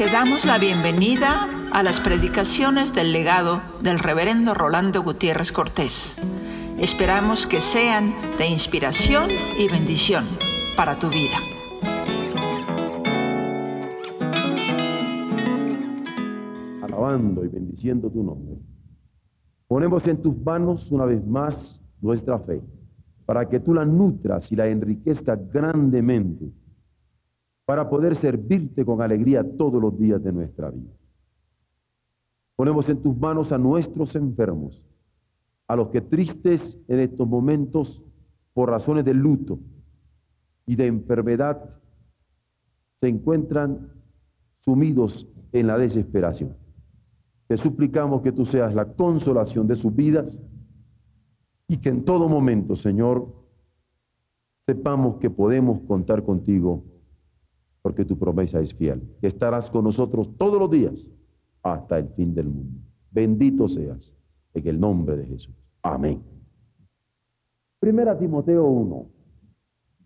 Te 0.00 0.06
damos 0.06 0.46
la 0.46 0.56
bienvenida 0.56 1.46
a 1.72 1.82
las 1.82 2.00
predicaciones 2.00 2.94
del 2.94 3.12
legado 3.12 3.60
del 3.82 3.98
reverendo 3.98 4.54
Rolando 4.54 5.02
Gutiérrez 5.02 5.52
Cortés. 5.52 6.16
Esperamos 6.78 7.46
que 7.46 7.60
sean 7.60 8.14
de 8.38 8.48
inspiración 8.48 9.28
y 9.58 9.68
bendición 9.68 10.24
para 10.74 10.98
tu 10.98 11.10
vida. 11.10 11.36
Alabando 16.80 17.44
y 17.44 17.48
bendiciendo 17.48 18.08
tu 18.08 18.22
nombre. 18.22 18.56
Ponemos 19.68 20.06
en 20.06 20.22
tus 20.22 20.34
manos 20.38 20.90
una 20.90 21.04
vez 21.04 21.22
más 21.26 21.78
nuestra 22.00 22.38
fe, 22.38 22.62
para 23.26 23.46
que 23.46 23.60
tú 23.60 23.74
la 23.74 23.84
nutras 23.84 24.50
y 24.50 24.56
la 24.56 24.66
enriquezcas 24.66 25.38
grandemente 25.52 26.50
para 27.70 27.88
poder 27.88 28.16
servirte 28.16 28.84
con 28.84 29.00
alegría 29.00 29.46
todos 29.56 29.80
los 29.80 29.96
días 29.96 30.20
de 30.24 30.32
nuestra 30.32 30.72
vida. 30.72 30.90
Ponemos 32.56 32.88
en 32.88 33.00
tus 33.00 33.16
manos 33.16 33.52
a 33.52 33.58
nuestros 33.58 34.16
enfermos, 34.16 34.84
a 35.68 35.76
los 35.76 35.86
que 35.90 36.00
tristes 36.00 36.80
en 36.88 36.98
estos 36.98 37.28
momentos 37.28 38.02
por 38.54 38.70
razones 38.70 39.04
de 39.04 39.14
luto 39.14 39.60
y 40.66 40.74
de 40.74 40.88
enfermedad 40.88 41.80
se 42.98 43.06
encuentran 43.06 43.92
sumidos 44.56 45.28
en 45.52 45.68
la 45.68 45.78
desesperación. 45.78 46.56
Te 47.46 47.56
suplicamos 47.56 48.22
que 48.22 48.32
tú 48.32 48.46
seas 48.46 48.74
la 48.74 48.94
consolación 48.94 49.68
de 49.68 49.76
sus 49.76 49.94
vidas 49.94 50.40
y 51.68 51.76
que 51.76 51.90
en 51.90 52.04
todo 52.04 52.28
momento, 52.28 52.74
Señor, 52.74 53.32
sepamos 54.66 55.18
que 55.18 55.30
podemos 55.30 55.78
contar 55.78 56.24
contigo 56.24 56.89
porque 57.82 58.04
tu 58.04 58.18
promesa 58.18 58.60
es 58.60 58.74
fiel, 58.74 59.02
que 59.20 59.26
estarás 59.26 59.70
con 59.70 59.84
nosotros 59.84 60.30
todos 60.36 60.58
los 60.58 60.70
días 60.70 61.10
hasta 61.62 61.98
el 61.98 62.08
fin 62.08 62.34
del 62.34 62.48
mundo. 62.48 62.80
Bendito 63.10 63.68
seas 63.68 64.14
en 64.54 64.66
el 64.66 64.78
nombre 64.78 65.16
de 65.16 65.26
Jesús. 65.26 65.54
Amén. 65.82 66.22
Primera 67.78 68.18
Timoteo 68.18 68.66
1. 68.66 69.06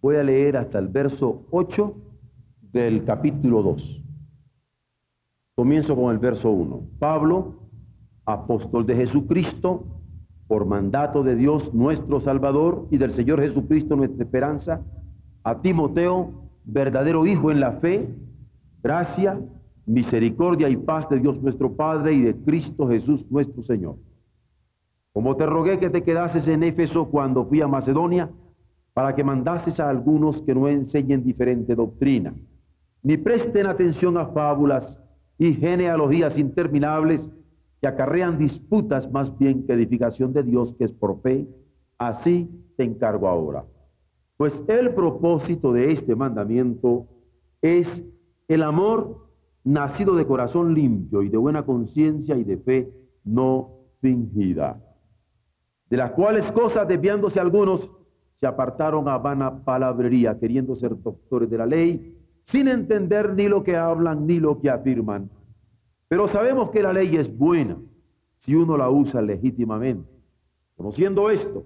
Voy 0.01 0.17
a 0.17 0.23
leer 0.23 0.57
hasta 0.57 0.79
el 0.79 0.89
verso 0.89 1.47
8 1.51 1.95
del 2.73 3.05
capítulo 3.05 3.63
2. 3.63 4.03
Comienzo 5.55 5.97
con 5.97 6.13
el 6.13 6.19
verso 6.19 6.51
1. 6.51 6.83
Pablo, 6.99 7.55
apóstol 8.25 8.87
de 8.87 8.97
Jesucristo, 8.97 9.85
por 10.47 10.67
mandato 10.67 11.23
de 11.23 11.37
Dios 11.37 11.73
nuestro 11.75 12.21
Salvador 12.21 12.87
y 12.91 12.99
del 12.99 13.13
Señor 13.13 13.41
Jesucristo 13.41 13.97
nuestra 13.97 14.25
esperanza, 14.25 14.83
a 15.43 15.61
Timoteo, 15.61 16.44
verdadero 16.65 17.27
Hijo 17.27 17.51
en 17.51 17.61
la 17.61 17.73
fe, 17.73 18.09
gracia, 18.83 19.41
misericordia 19.87 20.69
y 20.69 20.77
paz 20.77 21.09
de 21.09 21.21
Dios 21.21 21.41
nuestro 21.43 21.75
Padre 21.75 22.15
y 22.15 22.23
de 22.23 22.37
Cristo 22.37 22.89
Jesús 22.89 23.31
nuestro 23.31 23.63
Señor. 23.63 23.97
Como 25.13 25.37
te 25.37 25.47
rogué 25.47 25.79
que 25.79 25.91
te 25.91 26.03
quedases 26.03 26.49
en 26.49 26.63
Éfeso 26.63 27.07
cuando 27.07 27.45
fui 27.45 27.61
a 27.61 27.69
Macedonia, 27.69 28.31
para 28.95 29.15
que 29.15 29.25
mandases 29.25 29.81
a 29.81 29.91
algunos 29.91 30.41
que 30.43 30.55
no 30.55 30.69
enseñen 30.69 31.25
diferente 31.25 31.75
doctrina, 31.75 32.33
ni 33.03 33.17
presten 33.17 33.67
atención 33.67 34.17
a 34.17 34.27
fábulas 34.27 35.01
y 35.37 35.53
genealogías 35.53 36.39
interminables 36.39 37.31
que 37.81 37.89
acarrean 37.89 38.39
disputas 38.39 39.11
más 39.11 39.37
bien 39.37 39.67
que 39.67 39.75
edificación 39.75 40.33
de 40.33 40.45
Dios 40.45 40.73
que 40.75 40.85
es 40.85 40.93
por 40.93 41.21
fe, 41.21 41.47
así 41.99 42.49
te 42.77 42.85
encargo 42.85 43.29
ahora. 43.29 43.65
Pues 44.45 44.63
el 44.69 44.93
propósito 44.93 45.73
de 45.73 45.91
este 45.91 46.15
mandamiento 46.15 47.07
es 47.63 48.05
el 48.47 48.63
amor 48.63 49.31
nacido 49.65 50.17
de 50.17 50.27
corazón 50.27 50.75
limpio 50.75 51.23
y 51.23 51.31
de 51.31 51.39
buena 51.39 51.65
conciencia 51.65 52.37
y 52.37 52.45
de 52.45 52.59
fe 52.59 52.93
no 53.25 53.71
fingida, 54.03 54.85
de 55.89 55.97
las 55.97 56.11
cuales 56.11 56.45
cosas 56.53 56.87
desviándose 56.87 57.41
algunos 57.41 57.91
se 58.35 58.47
apartaron 58.47 59.09
a 59.09 59.17
vana 59.17 59.65
palabrería, 59.65 60.39
queriendo 60.39 60.75
ser 60.75 60.95
doctores 61.01 61.49
de 61.49 61.57
la 61.57 61.65
ley, 61.65 62.15
sin 62.43 62.69
entender 62.69 63.33
ni 63.33 63.49
lo 63.49 63.65
que 63.65 63.79
hablan 63.79 64.27
ni 64.27 64.41
lo 64.41 64.61
que 64.61 64.69
afirman. 64.69 65.31
Pero 66.07 66.29
sabemos 66.29 66.69
que 66.69 66.83
la 66.83 66.93
ley 66.93 67.17
es 67.17 67.35
buena 67.35 67.79
si 68.41 68.55
uno 68.55 68.77
la 68.77 68.91
usa 68.91 69.23
legítimamente. 69.23 70.13
Conociendo 70.77 71.31
esto, 71.31 71.65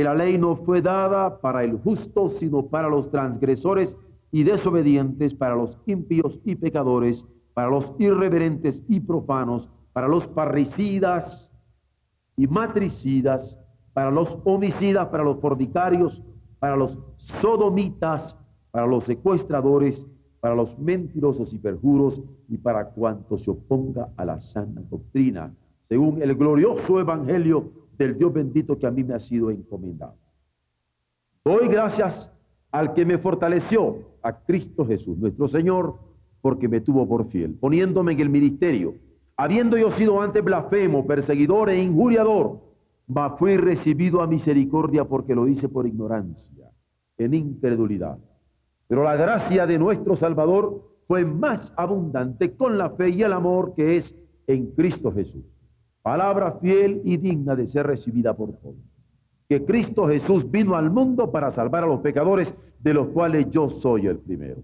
que 0.00 0.04
la 0.04 0.14
ley 0.14 0.38
no 0.38 0.56
fue 0.56 0.80
dada 0.80 1.42
para 1.42 1.62
el 1.62 1.76
justo, 1.76 2.30
sino 2.30 2.64
para 2.64 2.88
los 2.88 3.10
transgresores 3.10 3.94
y 4.32 4.44
desobedientes, 4.44 5.34
para 5.34 5.54
los 5.54 5.76
impíos 5.84 6.40
y 6.42 6.54
pecadores, 6.54 7.26
para 7.52 7.68
los 7.68 7.92
irreverentes 7.98 8.82
y 8.88 9.00
profanos, 9.00 9.68
para 9.92 10.08
los 10.08 10.26
parricidas 10.26 11.52
y 12.34 12.46
matricidas, 12.46 13.58
para 13.92 14.10
los 14.10 14.38
homicidas, 14.44 15.08
para 15.08 15.22
los 15.22 15.38
fornicarios, 15.38 16.22
para 16.60 16.76
los 16.76 16.98
sodomitas, 17.16 18.34
para 18.70 18.86
los 18.86 19.04
secuestradores, 19.04 20.06
para 20.40 20.54
los 20.54 20.78
mentirosos 20.78 21.52
y 21.52 21.58
perjuros 21.58 22.22
y 22.48 22.56
para 22.56 22.86
cuanto 22.86 23.36
se 23.36 23.50
oponga 23.50 24.08
a 24.16 24.24
la 24.24 24.40
sana 24.40 24.80
doctrina, 24.90 25.54
según 25.82 26.22
el 26.22 26.34
glorioso 26.36 27.00
evangelio 27.00 27.80
del 28.00 28.16
Dios 28.16 28.32
bendito 28.32 28.78
que 28.78 28.86
a 28.86 28.90
mí 28.90 29.04
me 29.04 29.14
ha 29.14 29.20
sido 29.20 29.50
encomendado. 29.50 30.16
Doy 31.44 31.68
gracias 31.68 32.32
al 32.72 32.94
que 32.94 33.04
me 33.04 33.18
fortaleció, 33.18 34.10
a 34.22 34.40
Cristo 34.40 34.86
Jesús, 34.86 35.18
nuestro 35.18 35.48
Señor, 35.48 35.98
porque 36.40 36.66
me 36.68 36.80
tuvo 36.80 37.06
por 37.06 37.26
fiel, 37.26 37.54
poniéndome 37.54 38.12
en 38.12 38.20
el 38.20 38.30
ministerio, 38.30 38.94
habiendo 39.36 39.76
yo 39.76 39.90
sido 39.90 40.20
antes 40.22 40.42
blasfemo, 40.42 41.06
perseguidor 41.06 41.68
e 41.68 41.82
injuriador, 41.82 42.60
mas 43.06 43.38
fui 43.38 43.56
recibido 43.56 44.22
a 44.22 44.26
misericordia 44.26 45.04
porque 45.04 45.34
lo 45.34 45.46
hice 45.46 45.68
por 45.68 45.86
ignorancia, 45.86 46.70
en 47.18 47.34
incredulidad. 47.34 48.18
Pero 48.88 49.04
la 49.04 49.16
gracia 49.16 49.66
de 49.66 49.78
nuestro 49.78 50.16
Salvador 50.16 50.96
fue 51.06 51.24
más 51.24 51.72
abundante 51.76 52.56
con 52.56 52.78
la 52.78 52.90
fe 52.90 53.10
y 53.10 53.22
el 53.22 53.32
amor 53.32 53.74
que 53.74 53.96
es 53.96 54.16
en 54.46 54.70
Cristo 54.72 55.12
Jesús 55.12 55.44
palabra 56.02 56.52
fiel 56.60 57.00
y 57.04 57.16
digna 57.16 57.54
de 57.54 57.66
ser 57.66 57.86
recibida 57.86 58.34
por 58.34 58.52
todos. 58.54 58.76
Que 59.48 59.64
Cristo 59.64 60.06
Jesús 60.06 60.50
vino 60.50 60.76
al 60.76 60.90
mundo 60.90 61.30
para 61.30 61.50
salvar 61.50 61.84
a 61.84 61.86
los 61.86 62.00
pecadores, 62.00 62.54
de 62.78 62.94
los 62.94 63.08
cuales 63.08 63.50
yo 63.50 63.68
soy 63.68 64.06
el 64.06 64.18
primero. 64.18 64.62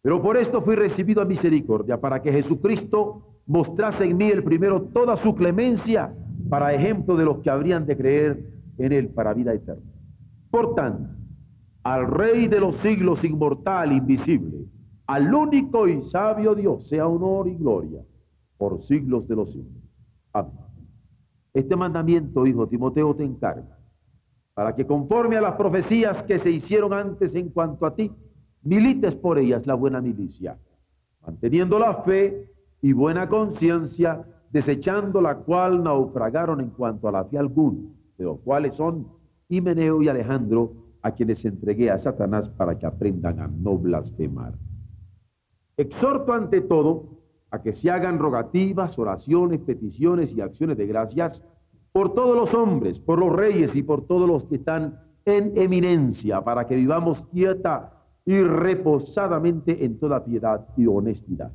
Pero 0.00 0.22
por 0.22 0.36
esto 0.36 0.62
fui 0.62 0.76
recibido 0.76 1.22
a 1.22 1.24
misericordia, 1.24 2.00
para 2.00 2.22
que 2.22 2.32
Jesucristo 2.32 3.40
mostrase 3.46 4.04
en 4.04 4.16
mí 4.16 4.30
el 4.30 4.44
primero 4.44 4.82
toda 4.82 5.16
su 5.16 5.34
clemencia, 5.34 6.14
para 6.48 6.72
ejemplo 6.72 7.16
de 7.16 7.24
los 7.24 7.38
que 7.38 7.50
habrían 7.50 7.86
de 7.86 7.96
creer 7.96 8.44
en 8.78 8.92
él 8.92 9.08
para 9.08 9.34
vida 9.34 9.52
eterna. 9.52 9.90
Por 10.50 10.74
tanto, 10.74 11.10
al 11.82 12.06
Rey 12.06 12.48
de 12.48 12.60
los 12.60 12.76
siglos 12.76 13.24
inmortal, 13.24 13.92
invisible, 13.92 14.66
al 15.06 15.34
único 15.34 15.86
y 15.86 16.02
sabio 16.02 16.54
Dios, 16.54 16.88
sea 16.88 17.06
honor 17.06 17.48
y 17.48 17.56
gloria 17.56 18.00
por 18.56 18.80
siglos 18.80 19.28
de 19.28 19.36
los 19.36 19.52
siglos. 19.52 19.82
Este 21.52 21.76
mandamiento, 21.76 22.46
hijo 22.46 22.66
Timoteo, 22.66 23.14
te 23.14 23.24
encarga, 23.24 23.78
para 24.54 24.74
que 24.74 24.86
conforme 24.86 25.36
a 25.36 25.40
las 25.40 25.54
profecías 25.54 26.22
que 26.24 26.38
se 26.38 26.50
hicieron 26.50 26.92
antes 26.92 27.34
en 27.34 27.50
cuanto 27.50 27.86
a 27.86 27.94
ti, 27.94 28.10
milites 28.62 29.14
por 29.14 29.38
ellas 29.38 29.66
la 29.66 29.74
buena 29.74 30.00
milicia, 30.00 30.58
manteniendo 31.24 31.78
la 31.78 32.02
fe 32.02 32.50
y 32.82 32.92
buena 32.92 33.28
conciencia, 33.28 34.24
desechando 34.50 35.20
la 35.20 35.36
cual 35.36 35.82
naufragaron 35.82 36.60
en 36.60 36.70
cuanto 36.70 37.08
a 37.08 37.12
la 37.12 37.24
fe 37.24 37.38
alguna, 37.38 37.88
de 38.18 38.24
los 38.24 38.40
cuales 38.40 38.74
son 38.74 39.06
Himeneo 39.48 40.02
y 40.02 40.08
Alejandro, 40.08 40.72
a 41.02 41.12
quienes 41.12 41.44
entregué 41.44 41.90
a 41.90 41.98
Satanás 41.98 42.48
para 42.48 42.78
que 42.78 42.86
aprendan 42.86 43.38
a 43.38 43.46
no 43.46 43.76
blasfemar. 43.76 44.54
Exhorto 45.76 46.32
ante 46.32 46.62
todo 46.62 47.04
a 47.54 47.62
que 47.62 47.72
se 47.72 47.90
hagan 47.90 48.18
rogativas, 48.18 48.98
oraciones, 48.98 49.60
peticiones 49.60 50.34
y 50.34 50.40
acciones 50.40 50.76
de 50.76 50.86
gracias 50.86 51.42
por 51.92 52.12
todos 52.12 52.36
los 52.36 52.52
hombres, 52.52 52.98
por 52.98 53.20
los 53.20 53.32
reyes 53.32 53.76
y 53.76 53.82
por 53.84 54.06
todos 54.06 54.28
los 54.28 54.44
que 54.44 54.56
están 54.56 54.98
en 55.24 55.56
eminencia, 55.56 56.42
para 56.42 56.66
que 56.66 56.74
vivamos 56.74 57.22
quieta 57.32 57.92
y 58.26 58.42
reposadamente 58.42 59.84
en 59.84 59.98
toda 59.98 60.24
piedad 60.24 60.66
y 60.76 60.86
honestidad. 60.86 61.52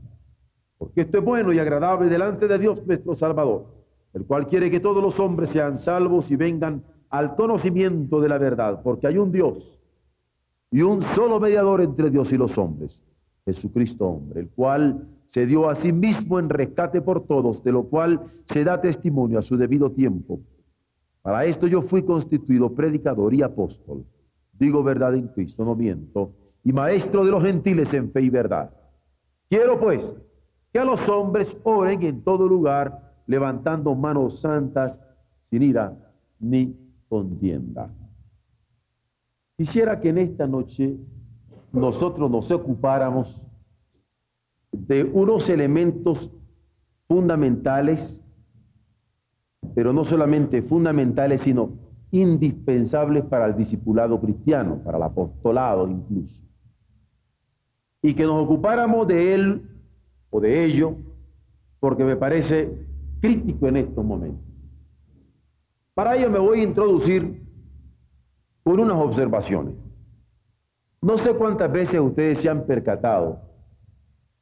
Porque 0.78 1.02
esto 1.02 1.18
es 1.18 1.26
bueno 1.26 1.52
y 1.52 1.60
agradable 1.60 2.10
delante 2.10 2.48
de 2.48 2.58
Dios 2.58 2.86
nuestro 2.88 3.14
Salvador, 3.14 3.66
el 4.14 4.26
cual 4.26 4.48
quiere 4.48 4.72
que 4.72 4.80
todos 4.80 5.04
los 5.04 5.20
hombres 5.20 5.50
sean 5.50 5.78
salvos 5.78 6.32
y 6.32 6.38
vengan 6.38 6.82
al 7.10 7.36
conocimiento 7.36 8.22
de 8.22 8.30
la 8.30 8.38
verdad, 8.38 8.82
porque 8.82 9.08
hay 9.08 9.18
un 9.18 9.34
Dios 9.34 9.82
y 10.72 10.82
un 10.82 11.02
solo 11.02 11.40
mediador 11.40 11.82
entre 11.82 12.10
Dios 12.10 12.32
y 12.32 12.38
los 12.38 12.58
hombres, 12.58 13.04
Jesucristo 13.54 14.08
hombre, 14.08 14.42
el 14.42 14.50
cual 14.50 15.08
se 15.26 15.46
dio 15.46 15.70
a 15.70 15.76
sí 15.76 15.92
mismo 15.92 16.40
en 16.40 16.50
rescate 16.50 17.02
por 17.02 17.26
todos, 17.26 17.64
de 17.64 17.72
lo 17.72 17.84
cual 17.84 18.22
se 18.46 18.64
da 18.64 18.82
testimonio 18.82 19.40
a 19.40 19.42
su 19.42 19.58
debido 19.58 19.92
tiempo. 19.92 20.40
Para 21.22 21.46
esto 21.46 21.68
yo 21.68 21.82
fui 21.82 22.04
constituido 22.04 22.74
predicador 22.74 23.34
y 23.34 23.42
apóstol, 23.42 24.06
digo 24.54 24.84
verdad 24.84 25.16
en 25.16 25.28
Cristo, 25.28 25.66
no 25.66 25.76
miento, 25.76 26.32
y 26.64 26.74
maestro 26.74 27.26
de 27.26 27.32
los 27.32 27.44
gentiles 27.44 27.94
en 27.94 28.12
fe 28.12 28.22
y 28.22 28.30
verdad. 28.30 28.72
Quiero 29.50 29.80
pues 29.80 30.16
que 30.72 30.80
a 30.80 30.86
los 30.86 31.08
hombres 31.10 31.56
oren 31.64 32.02
en 32.04 32.22
todo 32.22 32.48
lugar, 32.48 33.22
levantando 33.28 33.96
manos 33.96 34.40
santas, 34.40 34.98
sin 35.50 35.64
ira 35.64 35.96
ni 36.40 36.76
contienda. 37.08 37.90
Quisiera 39.58 40.00
que 40.00 40.10
en 40.10 40.20
esta 40.20 40.48
noche 40.48 40.96
nosotros 41.72 42.30
nos 42.30 42.52
ocupáramos 42.52 43.42
de 44.72 45.04
unos 45.04 45.50
elementos 45.50 46.32
fundamentales, 47.08 48.22
pero 49.76 49.94
no 49.94 50.06
solamente 50.06 50.62
fundamentales, 50.62 51.42
sino 51.42 51.72
indispensables 52.12 53.24
para 53.26 53.48
el 53.48 53.56
discipulado 53.56 54.20
cristiano, 54.20 54.82
para 54.84 54.98
el 54.98 55.04
apostolado 55.04 55.88
incluso. 55.88 56.44
Y 58.02 58.14
que 58.14 58.24
nos 58.24 58.44
ocupáramos 58.44 59.08
de 59.08 59.34
él 59.34 59.70
o 60.30 60.40
de 60.40 60.64
ello, 60.64 60.96
porque 61.80 62.04
me 62.04 62.16
parece 62.16 62.72
crítico 63.20 63.68
en 63.68 63.78
estos 63.78 64.04
momentos. 64.04 64.46
Para 65.94 66.16
ello 66.16 66.30
me 66.30 66.40
voy 66.40 66.62
a 66.62 66.64
introducir 66.64 67.44
con 68.64 68.80
unas 68.80 68.98
observaciones. 68.98 69.76
No 71.02 71.18
sé 71.18 71.34
cuántas 71.34 71.72
veces 71.72 72.00
ustedes 72.00 72.40
se 72.40 72.50
han 72.50 72.66
percatado 72.66 73.40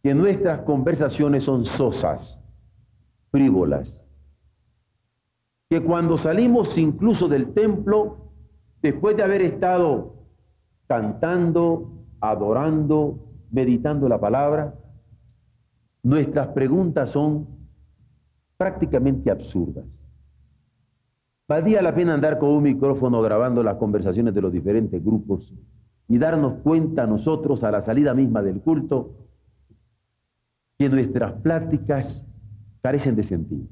que 0.02 0.14
nuestras 0.14 0.62
conversaciones 0.62 1.44
son 1.44 1.66
sosas, 1.66 2.40
frívolas, 3.30 4.04
que 5.70 5.84
cuando 5.84 6.18
salimos 6.18 6.78
incluso 6.78 7.28
del 7.28 7.54
templo, 7.54 8.32
después 8.82 9.16
de 9.18 9.24
haber 9.24 9.42
estado 9.42 10.16
cantando, 10.88 11.92
adorando, 12.22 13.20
meditando 13.52 14.08
la 14.08 14.20
palabra, 14.20 14.74
nuestras 16.04 16.48
preguntas 16.50 17.10
son 17.10 17.48
prácticamente 18.56 19.30
absurdas. 19.30 19.86
Valdría 21.48 21.82
la 21.82 21.94
pena 21.94 22.14
andar 22.14 22.40
con 22.40 22.50
un 22.50 22.64
micrófono 22.64 23.22
grabando 23.22 23.62
las 23.62 23.76
conversaciones 23.76 24.34
de 24.34 24.42
los 24.42 24.52
diferentes 24.52 25.04
grupos 25.04 25.54
y 26.08 26.18
darnos 26.18 26.54
cuenta 26.64 27.06
nosotros 27.06 27.64
a 27.64 27.72
la 27.72 27.82
salida 27.82 28.14
misma 28.14 28.42
del 28.42 28.62
culto 28.62 29.16
que 30.78 30.90
nuestras 30.90 31.34
pláticas 31.42 32.26
carecen 32.82 33.16
de 33.16 33.24
sentido. 33.24 33.68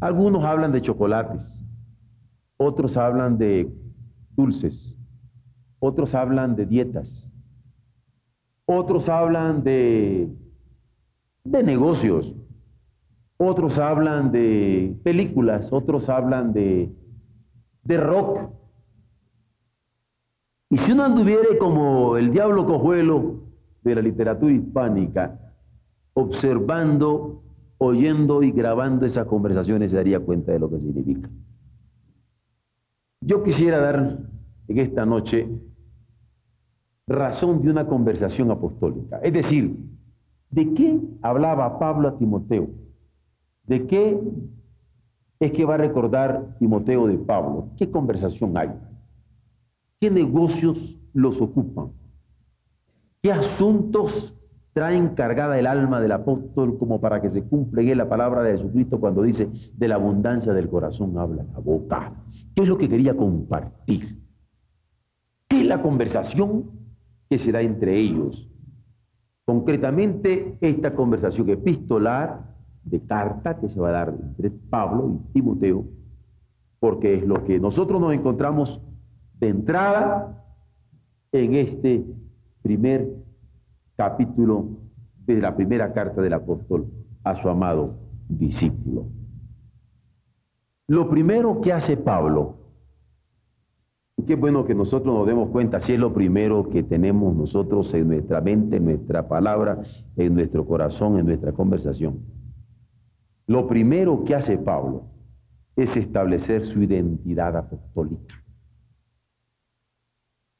Algunos 0.00 0.44
hablan 0.44 0.72
de 0.72 0.82
chocolates, 0.82 1.64
otros 2.56 2.96
hablan 2.96 3.38
de 3.38 3.72
dulces, 4.36 4.96
otros 5.78 6.14
hablan 6.14 6.56
de 6.56 6.66
dietas, 6.66 7.30
otros 8.66 9.08
hablan 9.08 9.62
de, 9.62 10.28
de 11.44 11.62
negocios, 11.62 12.34
otros 13.36 13.78
hablan 13.78 14.32
de 14.32 14.96
películas, 15.02 15.72
otros 15.72 16.08
hablan 16.08 16.52
de, 16.52 16.92
de 17.82 17.96
rock. 17.96 18.50
Y 20.74 20.78
si 20.78 20.90
uno 20.90 21.04
anduviere 21.04 21.56
como 21.56 22.16
el 22.16 22.32
diablo 22.32 22.66
cojuelo 22.66 23.44
de 23.84 23.94
la 23.94 24.02
literatura 24.02 24.52
hispánica, 24.52 25.38
observando, 26.14 27.44
oyendo 27.78 28.42
y 28.42 28.50
grabando 28.50 29.06
esas 29.06 29.24
conversaciones, 29.28 29.92
se 29.92 29.98
daría 29.98 30.18
cuenta 30.18 30.50
de 30.50 30.58
lo 30.58 30.68
que 30.68 30.80
significa. 30.80 31.30
Yo 33.20 33.44
quisiera 33.44 33.78
dar 33.78 34.18
en 34.66 34.78
esta 34.78 35.06
noche 35.06 35.48
razón 37.06 37.62
de 37.62 37.70
una 37.70 37.86
conversación 37.86 38.50
apostólica. 38.50 39.18
Es 39.18 39.32
decir, 39.32 39.76
¿de 40.50 40.74
qué 40.74 40.98
hablaba 41.22 41.78
Pablo 41.78 42.08
a 42.08 42.18
Timoteo? 42.18 42.68
¿De 43.62 43.86
qué 43.86 44.20
es 45.38 45.52
que 45.52 45.64
va 45.64 45.74
a 45.74 45.78
recordar 45.78 46.56
Timoteo 46.58 47.06
de 47.06 47.16
Pablo? 47.16 47.68
¿Qué 47.76 47.88
conversación 47.88 48.56
hay? 48.56 48.70
¿Qué 50.00 50.10
negocios 50.10 51.00
los 51.12 51.40
ocupan? 51.40 51.92
¿Qué 53.22 53.32
asuntos 53.32 54.34
traen 54.74 55.10
cargada 55.10 55.58
el 55.58 55.66
alma 55.66 56.00
del 56.00 56.12
apóstol 56.12 56.76
como 56.78 57.00
para 57.00 57.22
que 57.22 57.30
se 57.30 57.44
cumpla 57.44 57.82
la 57.94 58.08
palabra 58.08 58.42
de 58.42 58.58
Jesucristo 58.58 59.00
cuando 59.00 59.22
dice, 59.22 59.48
de 59.72 59.88
la 59.88 59.94
abundancia 59.94 60.52
del 60.52 60.68
corazón 60.68 61.16
habla 61.16 61.44
la 61.44 61.58
boca? 61.60 62.12
¿Qué 62.54 62.62
es 62.62 62.68
lo 62.68 62.76
que 62.76 62.88
quería 62.88 63.16
compartir? 63.16 64.20
¿Qué 65.48 65.60
es 65.60 65.66
la 65.66 65.80
conversación 65.80 66.70
que 67.30 67.38
se 67.38 67.52
da 67.52 67.62
entre 67.62 67.98
ellos? 67.98 68.50
Concretamente, 69.46 70.58
esta 70.60 70.94
conversación 70.94 71.48
epistolar 71.50 72.54
de 72.82 73.00
carta 73.00 73.58
que 73.58 73.68
se 73.68 73.78
va 73.78 73.90
a 73.90 73.92
dar 73.92 74.14
entre 74.20 74.50
Pablo 74.50 75.08
y 75.08 75.32
Timoteo, 75.34 75.84
porque 76.80 77.14
es 77.14 77.26
lo 77.26 77.44
que 77.44 77.60
nosotros 77.60 78.00
nos 78.00 78.12
encontramos 78.12 78.80
de 79.44 79.50
entrada 79.50 80.42
en 81.32 81.54
este 81.54 82.04
primer 82.62 83.08
capítulo 83.96 84.68
de 85.26 85.40
la 85.40 85.54
primera 85.54 85.92
carta 85.92 86.22
del 86.22 86.32
apóstol 86.32 86.86
a 87.22 87.36
su 87.36 87.48
amado 87.48 87.94
discípulo. 88.28 89.06
Lo 90.86 91.08
primero 91.08 91.60
que 91.60 91.72
hace 91.72 91.96
Pablo, 91.96 92.56
y 94.16 94.22
qué 94.24 94.36
bueno 94.36 94.64
que 94.64 94.74
nosotros 94.74 95.14
nos 95.14 95.26
demos 95.26 95.50
cuenta 95.50 95.80
si 95.80 95.92
es 95.94 95.98
lo 95.98 96.12
primero 96.12 96.68
que 96.70 96.82
tenemos 96.82 97.34
nosotros 97.34 97.92
en 97.94 98.08
nuestra 98.08 98.40
mente, 98.40 98.76
en 98.76 98.84
nuestra 98.84 99.28
palabra, 99.28 99.82
en 100.16 100.34
nuestro 100.34 100.66
corazón, 100.66 101.18
en 101.18 101.26
nuestra 101.26 101.52
conversación 101.52 102.34
lo 103.46 103.66
primero 103.68 104.24
que 104.24 104.34
hace 104.34 104.56
Pablo 104.56 105.04
es 105.76 105.96
establecer 105.96 106.64
su 106.64 106.82
identidad 106.82 107.56
apostólica. 107.56 108.43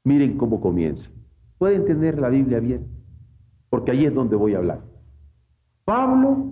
Miren 0.05 0.37
cómo 0.37 0.61
comienza. 0.61 1.09
Pueden 1.57 1.83
tener 1.85 2.19
la 2.19 2.29
Biblia 2.29 2.59
abierta, 2.59 2.87
porque 3.69 3.91
ahí 3.91 4.05
es 4.05 4.13
donde 4.13 4.35
voy 4.35 4.53
a 4.53 4.59
hablar. 4.59 4.81
Pablo, 5.83 6.51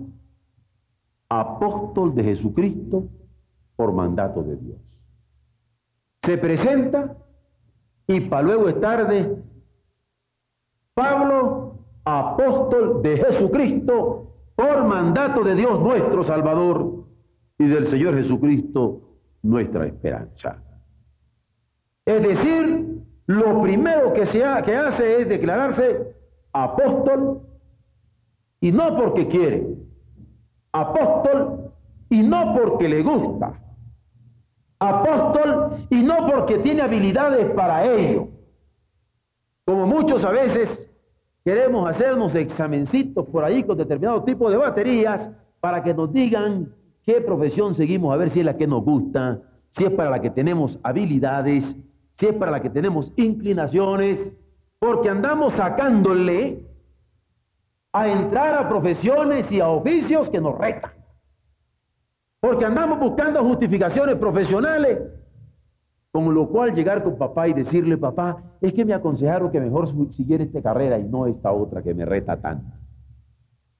apóstol 1.28 2.14
de 2.14 2.24
Jesucristo 2.24 3.08
por 3.76 3.92
mandato 3.92 4.42
de 4.42 4.56
Dios. 4.56 5.00
Se 6.22 6.36
presenta 6.36 7.16
y 8.08 8.22
para 8.22 8.42
luego 8.42 8.68
es 8.68 8.80
tarde, 8.80 9.42
Pablo, 10.94 11.78
apóstol 12.04 13.02
de 13.02 13.16
Jesucristo 13.16 14.34
por 14.56 14.84
mandato 14.84 15.44
de 15.44 15.54
Dios 15.54 15.80
nuestro 15.80 16.24
Salvador 16.24 17.04
y 17.58 17.66
del 17.66 17.86
Señor 17.86 18.14
Jesucristo 18.14 19.00
nuestra 19.42 19.86
esperanza. 19.86 20.62
Es 22.04 22.22
decir, 22.22 22.93
lo 23.26 23.62
primero 23.62 24.12
que, 24.12 24.26
se 24.26 24.40
que 24.64 24.76
hace 24.76 25.22
es 25.22 25.28
declararse 25.28 26.14
apóstol 26.52 27.42
y 28.60 28.70
no 28.70 28.96
porque 28.96 29.28
quiere, 29.28 29.66
apóstol 30.72 31.72
y 32.10 32.22
no 32.22 32.54
porque 32.54 32.88
le 32.88 33.02
gusta, 33.02 33.60
apóstol 34.78 35.86
y 35.90 36.02
no 36.02 36.26
porque 36.26 36.58
tiene 36.58 36.82
habilidades 36.82 37.50
para 37.50 37.84
ello, 37.84 38.28
como 39.64 39.86
muchos 39.86 40.24
a 40.24 40.30
veces 40.30 40.90
Queremos 41.44 41.86
hacernos 41.86 42.34
examencitos 42.36 43.26
por 43.26 43.44
ahí 43.44 43.62
con 43.64 43.76
determinado 43.76 44.24
tipo 44.24 44.50
de 44.50 44.56
baterías 44.56 45.28
para 45.60 45.82
que 45.82 45.92
nos 45.92 46.10
digan 46.10 46.72
qué 47.02 47.20
profesión 47.20 47.74
seguimos, 47.74 48.14
a 48.14 48.16
ver 48.16 48.30
si 48.30 48.40
es 48.40 48.46
la 48.46 48.56
que 48.56 48.66
nos 48.66 48.82
gusta, 48.82 49.42
si 49.68 49.84
es 49.84 49.90
para 49.90 50.08
la 50.08 50.22
que 50.22 50.30
tenemos 50.30 50.78
habilidades, 50.82 51.76
si 52.18 52.26
es 52.26 52.34
para 52.34 52.50
la 52.50 52.62
que 52.62 52.70
tenemos 52.70 53.12
inclinaciones, 53.16 54.32
porque 54.78 55.08
andamos 55.08 55.52
sacándole 55.54 56.66
a 57.92 58.08
entrar 58.08 58.54
a 58.54 58.68
profesiones 58.68 59.50
y 59.52 59.60
a 59.60 59.68
oficios 59.68 60.28
que 60.30 60.40
nos 60.40 60.58
retan. 60.58 60.92
Porque 62.40 62.64
andamos 62.64 62.98
buscando 62.98 63.42
justificaciones 63.44 64.16
profesionales 64.16 64.98
con 66.14 66.32
lo 66.32 66.48
cual 66.48 66.72
llegar 66.72 67.02
con 67.02 67.18
papá 67.18 67.48
y 67.48 67.54
decirle, 67.54 67.98
papá, 67.98 68.40
es 68.60 68.72
que 68.72 68.84
me 68.84 68.94
aconsejaron 68.94 69.50
que 69.50 69.58
mejor 69.58 69.88
siguiera 70.12 70.44
esta 70.44 70.62
carrera 70.62 70.96
y 70.96 71.02
no 71.02 71.26
esta 71.26 71.50
otra 71.50 71.82
que 71.82 71.92
me 71.92 72.04
reta 72.04 72.36
tanto. 72.36 72.72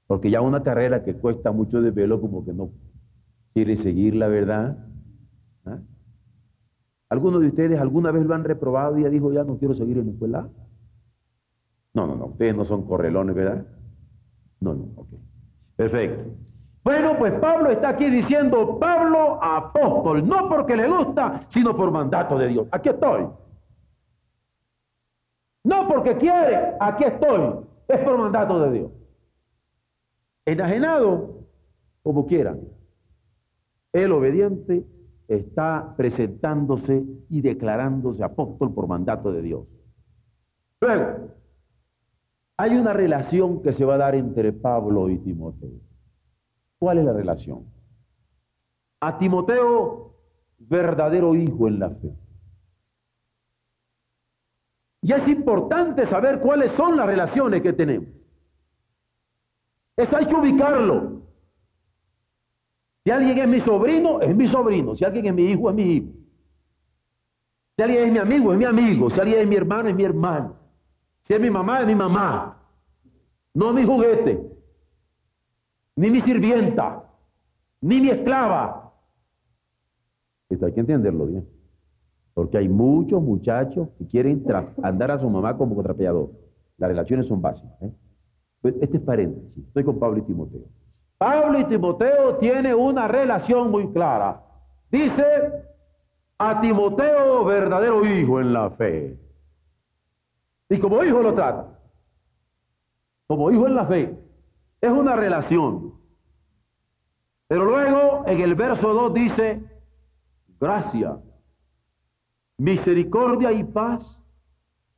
Porque 0.08 0.30
ya 0.30 0.40
una 0.40 0.60
carrera 0.60 1.04
que 1.04 1.14
cuesta 1.14 1.52
mucho 1.52 1.80
de 1.80 1.92
velo 1.92 2.20
como 2.20 2.44
que 2.44 2.52
no 2.52 2.70
quiere 3.52 3.76
seguir 3.76 4.16
la 4.16 4.26
verdad. 4.26 4.76
¿Alguno 7.08 7.38
de 7.38 7.48
ustedes 7.48 7.80
alguna 7.80 8.10
vez 8.10 8.24
lo 8.26 8.34
han 8.34 8.44
reprobado 8.44 8.98
y 8.98 9.02
ya 9.02 9.08
dijo, 9.08 9.32
ya 9.32 9.44
no 9.44 9.58
quiero 9.58 9.74
seguir 9.74 9.98
en 9.98 10.06
la 10.06 10.12
escuela? 10.12 10.48
No, 11.92 12.06
no, 12.06 12.16
no, 12.16 12.26
ustedes 12.26 12.56
no 12.56 12.64
son 12.64 12.82
correlones, 12.86 13.34
¿verdad? 13.34 13.64
No, 14.60 14.74
no, 14.74 14.84
ok. 14.96 15.08
Perfecto. 15.76 16.32
Bueno, 16.82 17.16
pues 17.18 17.32
Pablo 17.40 17.70
está 17.70 17.90
aquí 17.90 18.10
diciendo, 18.10 18.78
Pablo 18.78 19.42
apóstol, 19.42 20.26
no 20.26 20.48
porque 20.48 20.76
le 20.76 20.88
gusta, 20.88 21.40
sino 21.48 21.74
por 21.76 21.90
mandato 21.90 22.36
de 22.36 22.48
Dios. 22.48 22.68
Aquí 22.70 22.90
estoy. 22.90 23.26
No 25.64 25.88
porque 25.88 26.16
quiere, 26.18 26.74
aquí 26.78 27.04
estoy. 27.04 27.64
es 27.88 27.98
por 28.00 28.18
mandato 28.18 28.60
de 28.60 28.72
Dios. 28.78 28.92
Enajenado, 30.44 31.46
como 32.02 32.26
quieran. 32.26 32.60
El 33.92 34.12
obediente 34.12 34.84
está 35.28 35.94
presentándose 35.96 37.04
y 37.28 37.40
declarándose 37.40 38.22
apóstol 38.22 38.74
por 38.74 38.86
mandato 38.86 39.32
de 39.32 39.42
Dios. 39.42 39.66
Luego, 40.80 41.30
hay 42.56 42.76
una 42.76 42.92
relación 42.92 43.62
que 43.62 43.72
se 43.72 43.84
va 43.84 43.94
a 43.94 43.98
dar 43.98 44.14
entre 44.14 44.52
Pablo 44.52 45.08
y 45.08 45.18
Timoteo. 45.18 45.80
¿Cuál 46.78 46.98
es 46.98 47.04
la 47.04 47.12
relación? 47.12 47.64
A 49.00 49.18
Timoteo, 49.18 50.14
verdadero 50.58 51.34
hijo 51.34 51.68
en 51.68 51.78
la 51.78 51.90
fe. 51.90 52.14
Y 55.02 55.12
es 55.12 55.28
importante 55.28 56.06
saber 56.06 56.40
cuáles 56.40 56.72
son 56.72 56.96
las 56.96 57.06
relaciones 57.06 57.60
que 57.60 57.72
tenemos. 57.72 58.08
Eso 59.96 60.16
hay 60.16 60.26
que 60.26 60.34
ubicarlo. 60.34 61.13
Si 63.04 63.10
alguien 63.10 63.38
es 63.38 63.48
mi 63.48 63.60
sobrino, 63.60 64.20
es 64.22 64.34
mi 64.34 64.48
sobrino. 64.48 64.96
Si 64.96 65.04
alguien 65.04 65.26
es 65.26 65.34
mi 65.34 65.50
hijo, 65.50 65.68
es 65.68 65.76
mi 65.76 65.82
hijo. 65.82 66.08
Si 67.76 67.82
alguien 67.82 68.04
es 68.04 68.12
mi 68.12 68.18
amigo, 68.18 68.52
es 68.52 68.58
mi 68.58 68.64
amigo. 68.64 69.10
Si 69.10 69.20
alguien 69.20 69.40
es 69.40 69.46
mi 69.46 69.56
hermano, 69.56 69.88
es 69.90 69.94
mi 69.94 70.04
hermano. 70.04 70.56
Si 71.24 71.34
es 71.34 71.40
mi 71.40 71.50
mamá, 71.50 71.80
es 71.80 71.86
mi 71.86 71.94
mamá. 71.94 72.62
No 73.52 73.72
mi 73.72 73.84
juguete, 73.84 74.50
ni 75.96 76.10
mi 76.10 76.20
sirvienta, 76.20 77.04
ni 77.80 78.00
mi 78.00 78.08
esclava. 78.08 78.92
Esto 80.48 80.66
hay 80.66 80.72
que 80.72 80.80
entenderlo 80.80 81.26
bien. 81.26 81.48
Porque 82.32 82.58
hay 82.58 82.68
muchos 82.68 83.22
muchachos 83.22 83.90
que 83.98 84.06
quieren 84.06 84.44
andar 84.82 85.12
a 85.12 85.18
su 85.18 85.30
mamá 85.30 85.56
como 85.56 85.80
trapeador. 85.82 86.32
Las 86.78 86.88
relaciones 86.88 87.26
son 87.26 87.40
básicas. 87.40 87.80
¿eh? 87.82 87.92
Pues, 88.60 88.74
este 88.80 88.96
es 88.96 89.02
paréntesis. 89.02 89.64
Estoy 89.64 89.84
con 89.84 89.98
Pablo 89.98 90.18
y 90.18 90.22
Timoteo. 90.22 90.64
Pablo 91.18 91.58
y 91.58 91.64
Timoteo 91.64 92.36
tienen 92.36 92.74
una 92.74 93.08
relación 93.08 93.70
muy 93.70 93.92
clara. 93.92 94.42
Dice 94.90 95.24
a 96.38 96.60
Timoteo, 96.60 97.44
verdadero 97.44 98.04
hijo 98.04 98.40
en 98.40 98.52
la 98.52 98.70
fe. 98.70 99.18
Y 100.68 100.78
como 100.78 101.02
hijo 101.04 101.22
lo 101.22 101.34
trata. 101.34 101.78
Como 103.26 103.50
hijo 103.50 103.66
en 103.66 103.74
la 103.74 103.86
fe. 103.86 104.18
Es 104.80 104.90
una 104.90 105.16
relación. 105.16 105.94
Pero 107.46 107.64
luego 107.64 108.24
en 108.26 108.40
el 108.40 108.54
verso 108.54 108.92
2 108.92 109.14
dice, 109.14 109.62
gracia 110.60 111.18
misericordia 112.58 113.52
y 113.52 113.64
paz 113.64 114.22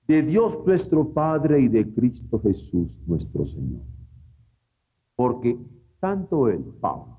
de 0.06 0.22
Dios 0.22 0.64
nuestro 0.64 1.12
Padre 1.12 1.60
y 1.60 1.68
de 1.68 1.92
Cristo 1.92 2.40
Jesús 2.40 2.98
nuestro 3.06 3.44
Señor. 3.44 3.82
Porque 5.16 5.58
tanto 6.00 6.48
él, 6.48 6.64
Pablo, 6.80 7.18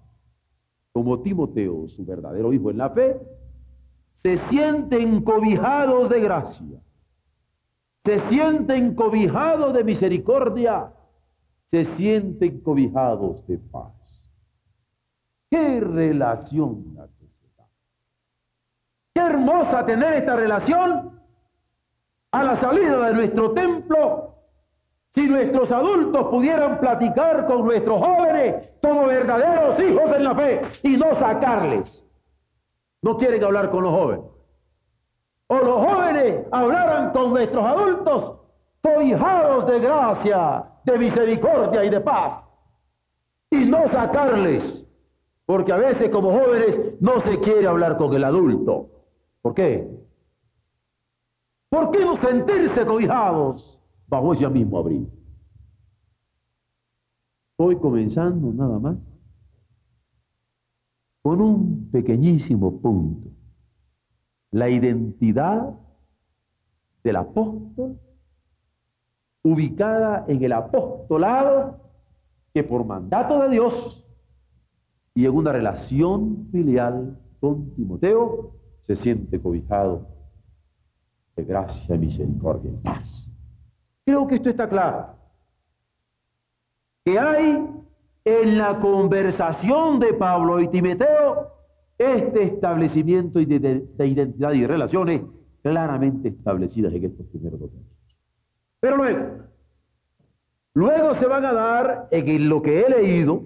como 0.92 1.22
Timoteo, 1.22 1.88
su 1.88 2.06
verdadero 2.06 2.54
hijo 2.54 2.72
en 2.72 2.78
la 2.78 2.90
fe, 2.90 3.20
se 4.24 4.38
sienten 4.50 5.24
cobijados 5.24 6.10
de 6.10 6.22
gracia, 6.22 6.82
se 8.04 8.20
sienten 8.30 8.96
cobijados 8.96 9.74
de 9.74 9.84
misericordia, 9.84 10.94
se 11.70 11.86
sienten 11.96 12.62
cobijados 12.62 13.46
de 13.48 13.58
paz. 13.58 13.94
¿Qué 15.50 15.80
relación 15.80 16.98
Qué 19.18 19.24
hermosa 19.24 19.84
tener 19.84 20.14
esta 20.14 20.36
relación 20.36 21.20
a 22.32 22.44
la 22.44 22.62
salida 22.62 23.08
de 23.08 23.14
nuestro 23.16 23.52
templo. 23.52 24.27
Si 25.18 25.28
nuestros 25.28 25.72
adultos 25.72 26.28
pudieran 26.28 26.80
platicar 26.80 27.48
con 27.48 27.66
nuestros 27.66 27.98
jóvenes 27.98 28.70
como 28.84 29.08
verdaderos 29.08 29.80
hijos 29.80 30.16
en 30.16 30.24
la 30.24 30.36
fe 30.36 30.62
y 30.84 30.96
no 30.96 31.16
sacarles. 31.16 32.08
No 33.02 33.18
quieren 33.18 33.44
hablar 33.44 33.72
con 33.72 33.82
los 33.82 33.94
jóvenes. 33.94 34.26
O 35.48 35.58
los 35.58 35.88
jóvenes 35.88 36.46
hablaran 36.52 37.14
con 37.14 37.32
nuestros 37.32 37.66
adultos 37.66 38.42
cobijados 38.84 39.66
de 39.66 39.80
gracia, 39.80 40.66
de 40.86 41.00
misericordia 41.00 41.84
y 41.84 41.90
de 41.90 42.00
paz. 42.00 42.44
Y 43.50 43.66
no 43.66 43.88
sacarles. 43.88 44.86
Porque 45.48 45.74
a 45.74 45.78
veces 45.78 46.12
como 46.12 46.32
jóvenes 46.32 46.80
no 47.02 47.22
se 47.22 47.40
quiere 47.40 47.66
hablar 47.66 47.98
con 47.98 48.14
el 48.14 48.24
adulto. 48.24 48.90
¿Por 49.42 49.56
qué? 49.56 49.90
¿Por 51.72 51.90
qué 51.90 52.06
no 52.06 52.18
sentirse 52.18 52.86
cobijados 52.86 53.77
bajo 54.08 54.34
ese 54.34 54.48
mismo 54.50 54.78
abrigo? 54.78 55.08
Hoy 57.58 57.78
comenzando 57.78 58.54
nada 58.54 58.80
más 58.80 58.98
con 61.22 61.42
un 61.42 61.90
pequeñísimo 61.92 62.80
punto. 62.80 63.30
La 64.52 64.70
identidad 64.70 65.78
del 67.04 67.16
apóstol 67.16 68.00
ubicada 69.44 70.26
en 70.28 70.44
el 70.44 70.54
apostolado 70.54 71.80
que 72.54 72.64
por 72.64 72.86
mandato 72.86 73.42
de 73.42 73.50
Dios 73.50 74.06
y 75.14 75.26
en 75.26 75.36
una 75.36 75.52
relación 75.52 76.48
filial 76.52 77.20
con 77.40 77.74
Timoteo 77.76 78.54
se 78.82 78.96
siente 78.96 79.42
cobijado 79.42 80.08
de 81.36 81.44
gracia, 81.44 81.98
misericordia 81.98 82.72
y 82.72 82.78
paz. 82.78 83.27
Creo 84.08 84.26
que 84.26 84.36
esto 84.36 84.50
está 84.50 84.70
claro. 84.70 85.18
Que 87.04 87.20
hay 87.20 87.68
en 88.24 88.58
la 88.58 88.80
conversación 88.80 90.00
de 90.00 90.14
Pablo 90.14 90.62
y 90.62 90.70
Timoteo 90.70 91.52
este 91.98 92.44
establecimiento 92.44 93.40
de, 93.40 93.60
de, 93.60 94.08
identidad 94.08 94.54
y 94.54 94.66
relaciones 94.66 95.24
claramente 95.62 96.30
establecidas 96.30 96.94
en 96.94 97.04
estos 97.04 97.26
primeros 97.26 97.60
dos 97.60 97.70
Pero 98.80 98.96
luego, 98.96 99.26
luego 100.74 101.16
se 101.16 101.26
van 101.28 101.44
a 101.44 101.52
dar 101.52 102.08
en 102.10 102.48
lo 102.48 102.62
que 102.62 102.80
he 102.80 102.90
leído 102.90 103.42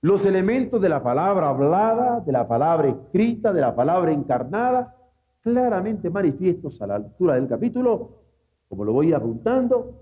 los 0.00 0.24
elementos 0.24 0.80
de 0.80 0.90
la 0.90 1.02
palabra 1.02 1.48
hablada, 1.48 2.20
de 2.20 2.30
la 2.30 2.46
palabra 2.46 2.88
escrita, 2.88 3.52
de 3.52 3.62
la 3.62 3.74
palabra 3.74 4.12
encarnada, 4.12 4.94
claramente 5.40 6.08
manifiestos 6.08 6.80
a 6.82 6.86
la 6.86 6.94
altura 6.94 7.34
del 7.34 7.48
capítulo, 7.48 8.27
como 8.68 8.84
lo 8.84 8.92
voy 8.92 9.12
apuntando, 9.12 9.94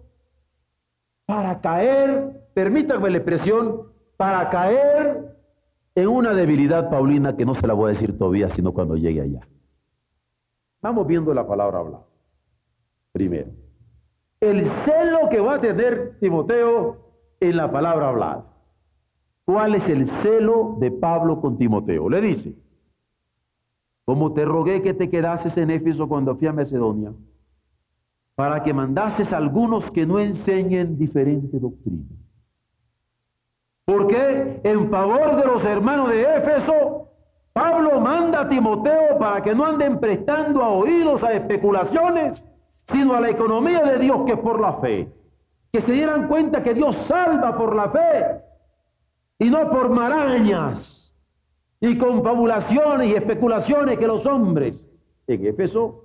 para 1.24 1.60
caer, 1.60 2.50
permítanme 2.54 3.10
la 3.10 3.18
expresión, 3.18 3.82
para 4.16 4.48
caer 4.50 5.36
en 5.94 6.08
una 6.08 6.32
debilidad 6.32 6.90
paulina 6.90 7.36
que 7.36 7.44
no 7.44 7.54
se 7.54 7.66
la 7.66 7.74
voy 7.74 7.86
a 7.86 7.94
decir 7.94 8.16
todavía, 8.16 8.48
sino 8.50 8.72
cuando 8.72 8.96
llegue 8.96 9.20
allá. 9.20 9.46
Vamos 10.82 11.06
viendo 11.06 11.32
la 11.34 11.46
palabra 11.46 11.80
hablada. 11.80 12.04
Primero, 13.12 13.50
el 14.40 14.64
celo 14.64 15.28
que 15.30 15.40
va 15.40 15.54
a 15.54 15.60
tener 15.60 16.18
Timoteo 16.20 16.98
en 17.40 17.56
la 17.56 17.70
palabra 17.70 18.10
hablada. 18.10 18.44
¿Cuál 19.44 19.76
es 19.76 19.88
el 19.88 20.06
celo 20.06 20.76
de 20.80 20.90
Pablo 20.90 21.40
con 21.40 21.56
Timoteo? 21.56 22.08
Le 22.08 22.20
dice, 22.20 22.54
como 24.04 24.32
te 24.34 24.44
rogué 24.44 24.82
que 24.82 24.94
te 24.94 25.08
quedases 25.08 25.56
en 25.56 25.70
Éfeso 25.70 26.08
cuando 26.08 26.36
fui 26.36 26.46
a 26.46 26.52
Macedonia, 26.52 27.12
para 28.36 28.62
que 28.62 28.72
mandases 28.72 29.32
a 29.32 29.38
algunos 29.38 29.90
que 29.90 30.06
no 30.06 30.20
enseñen 30.20 30.98
diferente 30.98 31.58
doctrina. 31.58 32.04
Porque 33.86 34.60
en 34.62 34.90
favor 34.90 35.36
de 35.36 35.44
los 35.46 35.64
hermanos 35.64 36.10
de 36.10 36.22
Éfeso, 36.22 37.08
Pablo 37.54 37.98
manda 37.98 38.42
a 38.42 38.48
Timoteo 38.48 39.18
para 39.18 39.42
que 39.42 39.54
no 39.54 39.64
anden 39.64 39.98
prestando 39.98 40.62
a 40.62 40.68
oídos 40.68 41.22
a 41.22 41.32
especulaciones, 41.32 42.44
sino 42.92 43.14
a 43.14 43.20
la 43.20 43.30
economía 43.30 43.82
de 43.82 43.98
Dios 43.98 44.22
que 44.26 44.32
es 44.32 44.38
por 44.38 44.60
la 44.60 44.74
fe. 44.74 45.10
Que 45.72 45.80
se 45.80 45.92
dieran 45.92 46.28
cuenta 46.28 46.62
que 46.62 46.74
Dios 46.74 46.94
salva 47.08 47.56
por 47.56 47.74
la 47.74 47.88
fe 47.88 48.42
y 49.38 49.48
no 49.48 49.70
por 49.70 49.88
marañas 49.88 51.16
y 51.80 51.96
confabulaciones 51.96 53.08
y 53.08 53.14
especulaciones 53.14 53.98
que 53.98 54.06
los 54.06 54.26
hombres 54.26 54.90
en 55.26 55.46
Éfeso 55.46 56.04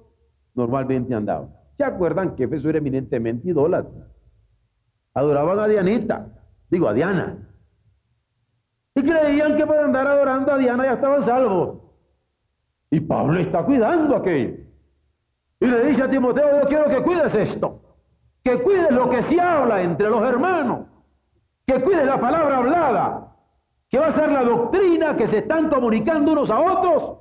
normalmente 0.55 1.13
andaban. 1.13 1.60
¿Se 1.81 1.85
acuerdan 1.85 2.35
que 2.35 2.43
Éfeso 2.43 2.69
era 2.69 2.77
eminentemente 2.77 3.49
idólatra? 3.49 4.05
Adoraban 5.15 5.57
a 5.57 5.67
Dianita, 5.67 6.27
digo 6.69 6.87
a 6.87 6.93
Diana. 6.93 7.39
Y 8.93 9.01
creían 9.01 9.57
que 9.57 9.65
por 9.65 9.79
andar 9.79 10.05
adorando 10.05 10.53
a 10.53 10.59
Diana 10.59 10.83
ya 10.83 10.93
estaban 10.93 11.25
salvos. 11.25 11.79
Y 12.91 12.99
Pablo 12.99 13.39
está 13.39 13.65
cuidando 13.65 14.15
aquello. 14.15 14.57
Y 15.59 15.65
le 15.65 15.85
dice 15.87 16.03
a 16.03 16.09
Timoteo, 16.11 16.61
yo 16.61 16.67
quiero 16.67 16.85
que 16.85 17.01
cuides 17.01 17.33
esto. 17.33 17.81
Que 18.43 18.61
cuides 18.61 18.91
lo 18.91 19.09
que 19.09 19.23
se 19.23 19.41
habla 19.41 19.81
entre 19.81 20.07
los 20.07 20.21
hermanos 20.21 20.85
que 21.65 21.81
cuide 21.81 22.05
la 22.05 22.21
palabra 22.21 22.57
hablada, 22.57 23.35
que 23.89 23.97
va 23.97 24.09
a 24.09 24.15
ser 24.15 24.31
la 24.31 24.43
doctrina 24.43 25.17
que 25.17 25.27
se 25.29 25.39
están 25.39 25.67
comunicando 25.71 26.33
unos 26.33 26.51
a 26.51 26.59
otros 26.59 27.17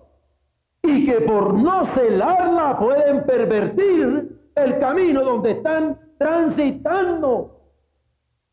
y 0.82 1.06
que 1.06 1.22
por 1.22 1.54
no 1.54 1.86
celarla 1.94 2.78
pueden 2.78 3.24
pervertir 3.24 4.39
el 4.54 4.78
camino 4.78 5.22
donde 5.22 5.52
están 5.52 5.98
transitando. 6.18 7.56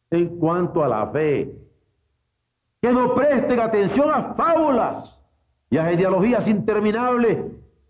en 0.10 0.40
cuanto 0.40 0.84
a 0.84 0.88
la 0.88 1.08
fe. 1.08 1.54
Que 2.82 2.92
no 2.92 3.14
presten 3.14 3.60
atención 3.60 4.10
a 4.10 4.34
fábulas 4.36 5.22
y 5.70 5.78
a 5.78 5.86
genealogías 5.86 6.48
interminables 6.48 7.40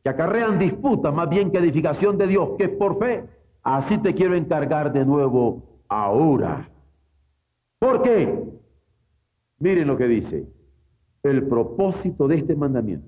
que 0.04 0.10
acarrean 0.10 0.58
disputas 0.58 1.14
más 1.14 1.30
bien 1.30 1.52
que 1.52 1.60
edificación 1.60 2.18
de 2.18 2.26
Dios, 2.28 2.52
que 2.58 2.64
es 2.66 2.70
por 2.72 2.98
fe. 2.98 3.26
Así 3.62 3.98
te 4.00 4.16
quiero 4.16 4.36
encargar 4.36 4.92
de 4.94 5.06
nuevo 5.06 5.62
ahora. 5.90 6.70
¿Por 7.78 8.02
qué? 8.02 8.44
Miren 9.60 9.88
lo 9.88 9.98
que 9.98 10.08
dice 10.08 10.48
el 11.24 11.48
propósito 11.48 12.28
de 12.28 12.36
este 12.38 12.56
mandamiento. 12.56 13.08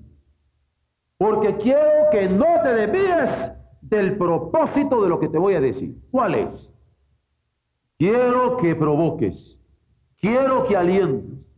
Porque 1.16 1.56
quiero 1.56 2.10
que 2.12 2.28
no 2.28 2.46
te 2.62 2.74
desvíes 2.74 3.52
del 3.80 4.16
propósito 4.16 5.02
de 5.02 5.08
lo 5.08 5.18
que 5.18 5.28
te 5.28 5.38
voy 5.38 5.54
a 5.54 5.60
decir. 5.60 5.94
¿Cuál 6.10 6.34
es? 6.34 6.72
Quiero 7.98 8.56
que 8.56 8.74
provoques, 8.74 9.60
quiero 10.20 10.66
que 10.66 10.76
alientes, 10.76 11.50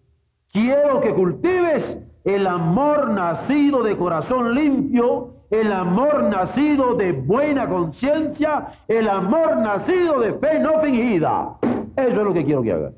quiero 0.51 1.01
que 1.01 1.15
cultives 1.15 1.99
el 2.25 2.47
amor 2.47 3.11
nacido 3.11 3.83
de 3.83 3.97
corazón 3.97 4.55
limpio, 4.55 5.35
el 5.51 5.71
amor 5.71 6.25
nacido 6.25 6.95
de 6.95 7.13
buena 7.13 7.69
conciencia, 7.69 8.69
el 8.89 9.09
amor 9.09 9.59
nacido 9.59 10.19
de 10.21 10.33
fe 10.35 10.59
no 10.59 10.81
fingida. 10.81 11.59
Eso 11.97 12.09
es 12.09 12.15
lo 12.15 12.33
que 12.33 12.45
quiero 12.45 12.63
que 12.63 12.73
hagas. 12.73 12.95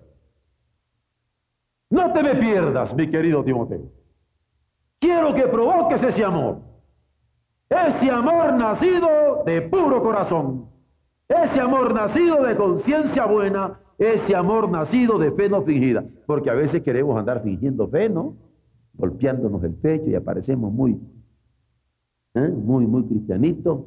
No 1.91 2.13
te 2.13 2.23
me 2.23 2.35
pierdas, 2.37 2.95
mi 2.95 3.11
querido 3.11 3.45
Timoteo. 3.45 3.91
Quiero 5.01 5.35
que 5.35 5.43
provoques 5.43 6.03
ese 6.03 6.25
amor. 6.25 6.74
Ese 7.89 8.11
amor 8.11 8.55
nacido 8.55 9.43
de 9.45 9.63
puro 9.63 10.03
corazón. 10.03 10.67
Ese 11.29 11.61
amor 11.61 11.93
nacido 11.95 12.43
de 12.43 12.57
conciencia 12.57 13.27
buena. 13.27 13.81
Ese 13.99 14.35
amor 14.35 14.71
nacido 14.71 15.19
de 15.19 15.33
fe 15.33 15.49
no 15.49 15.63
fingida. 15.63 16.05
Porque 16.27 16.51
a 16.51 16.55
veces 16.55 16.83
queremos 16.83 17.19
andar 17.19 17.43
fingiendo 17.43 17.89
fe, 17.89 18.09
¿no? 18.09 18.37
golpeándonos 18.97 19.63
el 19.65 19.75
pecho 19.75 20.09
y 20.11 20.15
aparecemos 20.15 20.73
muy, 20.73 20.99
¿eh? 22.35 22.49
muy, 22.49 22.87
muy 22.87 23.05
cristianitos. 23.05 23.85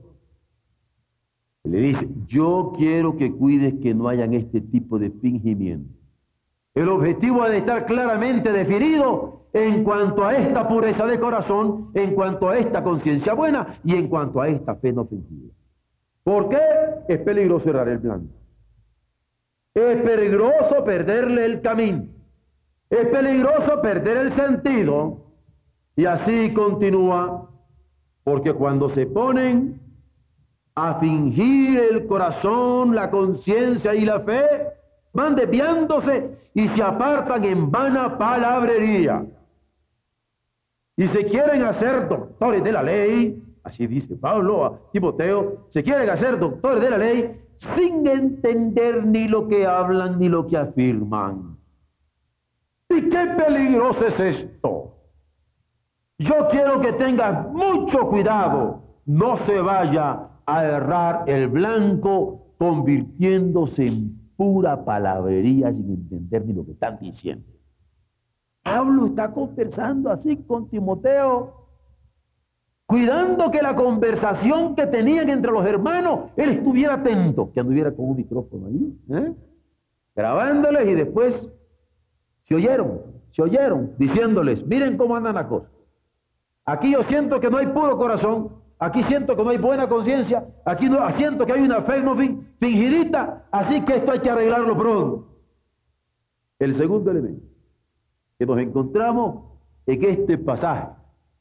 le 1.64 1.80
dice, 1.80 2.08
yo 2.28 2.74
quiero 2.78 3.18
que 3.18 3.32
cuides 3.32 3.76
que 3.82 3.94
no 3.94 4.08
hayan 4.08 4.34
este 4.34 4.62
tipo 4.62 5.00
de 5.00 5.12
fingimiento. 5.12 5.94
El 6.76 6.90
objetivo 6.90 7.42
ha 7.42 7.50
de 7.50 7.58
estar 7.58 7.86
claramente 7.86 8.52
definido 8.52 9.47
en 9.58 9.84
cuanto 9.84 10.24
a 10.24 10.36
esta 10.36 10.68
pureza 10.68 11.06
de 11.06 11.20
corazón, 11.20 11.90
en 11.94 12.14
cuanto 12.14 12.50
a 12.50 12.58
esta 12.58 12.84
conciencia 12.84 13.34
buena 13.34 13.76
y 13.84 13.96
en 13.96 14.08
cuanto 14.08 14.42
a 14.42 14.48
esta 14.48 14.76
fe 14.76 14.94
no 14.94 15.06
fingida. 15.06 15.52
¿Por 16.24 16.50
qué? 16.50 16.60
Es 17.08 17.20
peligroso 17.20 17.66
cerrar 17.66 17.88
el 17.88 17.98
blanco. 17.98 18.34
Es 19.74 20.02
peligroso 20.02 20.84
perderle 20.84 21.46
el 21.46 21.62
camino. 21.62 22.06
Es 22.90 23.08
peligroso 23.08 23.82
perder 23.82 24.18
el 24.18 24.34
sentido 24.34 25.22
y 25.96 26.06
así 26.06 26.54
continúa, 26.54 27.50
porque 28.24 28.54
cuando 28.54 28.90
se 28.90 29.06
ponen 29.08 29.80
a 30.76 31.00
fingir 31.00 31.80
el 31.80 32.06
corazón, 32.06 32.94
la 32.94 33.10
conciencia 33.10 33.96
y 33.96 34.06
la 34.06 34.20
fe, 34.20 34.46
van 35.14 35.36
desviándose 35.36 36.38
y 36.54 36.68
se 36.68 36.84
apartan 36.84 37.44
en 37.44 37.72
vana 37.72 38.18
palabrería. 38.18 39.26
Y 40.98 41.06
se 41.08 41.26
quieren 41.26 41.62
hacer 41.62 42.10
doctores 42.10 42.64
de 42.64 42.72
la 42.72 42.82
ley, 42.82 43.40
así 43.64 43.86
dice 43.86 44.16
Pablo 44.16 44.66
a 44.66 44.80
Timoteo, 44.92 45.68
se 45.70 45.84
quieren 45.84 46.10
hacer 46.10 46.40
doctores 46.40 46.82
de 46.82 46.90
la 46.90 46.98
ley 46.98 47.40
sin 47.56 48.06
entender 48.08 49.06
ni 49.06 49.28
lo 49.28 49.48
que 49.48 49.68
hablan 49.68 50.20
ni 50.20 50.28
lo 50.28 50.48
que 50.48 50.58
afirman. 50.58 51.56
¿Y 52.90 53.10
qué 53.10 53.28
peligroso 53.38 54.08
es 54.08 54.20
esto? 54.20 54.96
Yo 56.18 56.48
quiero 56.50 56.82
que 56.82 56.94
tengas 56.94 57.48
mucho 57.52 58.08
cuidado, 58.08 58.82
no 59.06 59.38
se 59.46 59.60
vaya 59.60 60.30
a 60.48 60.64
errar 60.64 61.30
el 61.30 61.48
blanco 61.48 62.56
convirtiéndose 62.58 63.86
en 63.86 64.18
pura 64.36 64.84
palabrería 64.84 65.72
sin 65.72 65.92
entender 65.92 66.44
ni 66.44 66.54
lo 66.54 66.66
que 66.66 66.72
están 66.72 66.98
diciendo. 67.00 67.57
Pablo 68.68 69.06
está 69.06 69.32
conversando 69.32 70.12
así 70.12 70.36
con 70.36 70.68
Timoteo, 70.68 71.54
cuidando 72.86 73.50
que 73.50 73.62
la 73.62 73.74
conversación 73.78 74.76
que 74.76 74.86
tenían 74.88 75.30
entre 75.30 75.54
los 75.54 75.66
hermanos, 75.66 76.32
él 76.36 76.50
estuviera 76.50 76.96
atento, 76.96 77.50
que 77.54 77.62
anduviera 77.62 77.94
con 77.94 78.10
un 78.10 78.18
micrófono 78.18 78.68
ahí, 78.68 78.94
¿eh? 79.10 79.34
grabándoles 80.14 80.90
y 80.90 80.96
después 80.96 81.50
se 82.44 82.56
oyeron, 82.56 83.04
se 83.32 83.42
oyeron, 83.42 83.94
diciéndoles, 83.98 84.66
miren 84.68 84.98
cómo 84.98 85.16
andan 85.16 85.36
las 85.36 85.46
cosas. 85.46 85.72
Aquí 86.66 86.92
yo 86.92 87.04
siento 87.04 87.40
que 87.40 87.50
no 87.50 87.60
hay 87.60 87.68
puro 87.68 87.98
corazón, 87.98 88.50
aquí 88.80 89.02
siento 89.04 89.38
que 89.38 89.44
no 89.46 89.50
hay 89.50 89.60
buena 89.60 89.88
conciencia, 89.88 90.46
aquí 90.66 90.90
no, 90.90 91.10
siento 91.12 91.46
que 91.46 91.54
hay 91.54 91.62
una 91.62 91.84
fe 91.84 92.04
no 92.04 92.18
fingidita, 92.18 93.46
así 93.50 93.86
que 93.86 93.96
esto 93.96 94.12
hay 94.12 94.20
que 94.20 94.30
arreglarlo 94.30 94.78
pronto. 94.78 95.28
El 96.60 96.74
segundo 96.74 97.12
elemento 97.12 97.57
que 98.38 98.46
nos 98.46 98.60
encontramos 98.60 99.44
en 99.86 100.04
este 100.04 100.38
pasaje, 100.38 100.90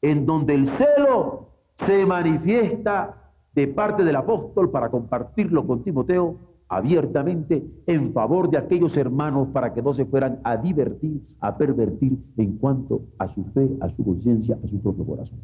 en 0.01 0.25
donde 0.25 0.55
el 0.55 0.67
celo 0.67 1.49
se 1.75 2.05
manifiesta 2.05 3.31
de 3.53 3.67
parte 3.67 4.03
del 4.03 4.15
apóstol 4.15 4.71
para 4.71 4.89
compartirlo 4.89 5.65
con 5.65 5.83
Timoteo, 5.83 6.37
abiertamente 6.69 7.65
en 7.85 8.11
favor 8.13 8.49
de 8.49 8.57
aquellos 8.57 8.97
hermanos 8.97 9.47
para 9.53 9.73
que 9.73 9.81
no 9.81 9.93
se 9.93 10.05
fueran 10.05 10.41
a 10.43 10.57
divertir, 10.57 11.21
a 11.39 11.57
pervertir 11.57 12.17
en 12.35 12.57
cuanto 12.57 13.03
a 13.17 13.27
su 13.29 13.43
fe, 13.45 13.69
a 13.79 13.89
su 13.89 14.03
conciencia, 14.03 14.57
a 14.63 14.67
su 14.67 14.81
propio 14.81 15.05
corazón. 15.05 15.39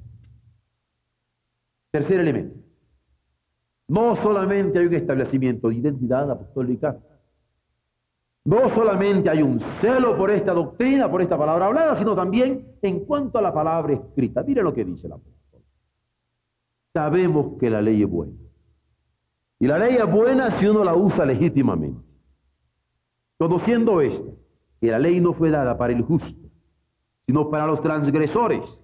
Tercer 1.92 2.20
elemento. 2.20 2.56
No 3.88 4.16
solamente 4.16 4.80
hay 4.80 4.88
un 4.88 4.94
establecimiento 4.96 5.70
de 5.70 5.76
identidad 5.76 6.30
apostólica, 6.30 6.98
no 8.46 8.74
solamente 8.76 9.30
hay 9.30 9.42
un 9.42 9.60
celo 9.60 10.18
por 10.18 10.30
esta 10.30 10.54
doctrina, 10.54 11.10
por 11.10 11.22
esta 11.22 11.38
palabra 11.38 11.68
hablada, 11.68 11.96
sino 11.96 12.16
también 12.16 12.76
en 12.82 13.06
cuanto 13.06 13.38
a 13.38 13.42
la 13.42 13.54
palabra 13.54 13.94
escrita. 13.94 14.44
Mire 14.44 14.62
lo 14.62 14.74
que 14.74 14.84
dice 14.84 15.08
el 15.08 15.14
apóstol. 15.14 15.62
Sabemos 16.94 17.58
que 17.60 17.70
la 17.70 17.82
ley 17.82 18.04
es 18.04 18.10
buena 18.10 18.34
y 19.64 19.68
la 19.68 19.80
ley 19.80 19.96
es 19.96 20.12
buena 20.12 20.60
si 20.60 20.68
uno 20.68 20.84
la 20.84 20.94
usa 20.94 21.26
legítimamente. 21.26 22.02
Conociendo 23.38 24.02
esto, 24.02 24.36
que 24.82 24.92
la 24.92 25.00
ley 25.00 25.22
no 25.22 25.34
fue 25.34 25.52
dada 25.52 25.78
para 25.78 25.94
el 25.94 26.02
justo, 26.02 26.50
sino 27.26 27.50
para 27.50 27.66
los 27.66 27.82
transgresores. 27.82 28.82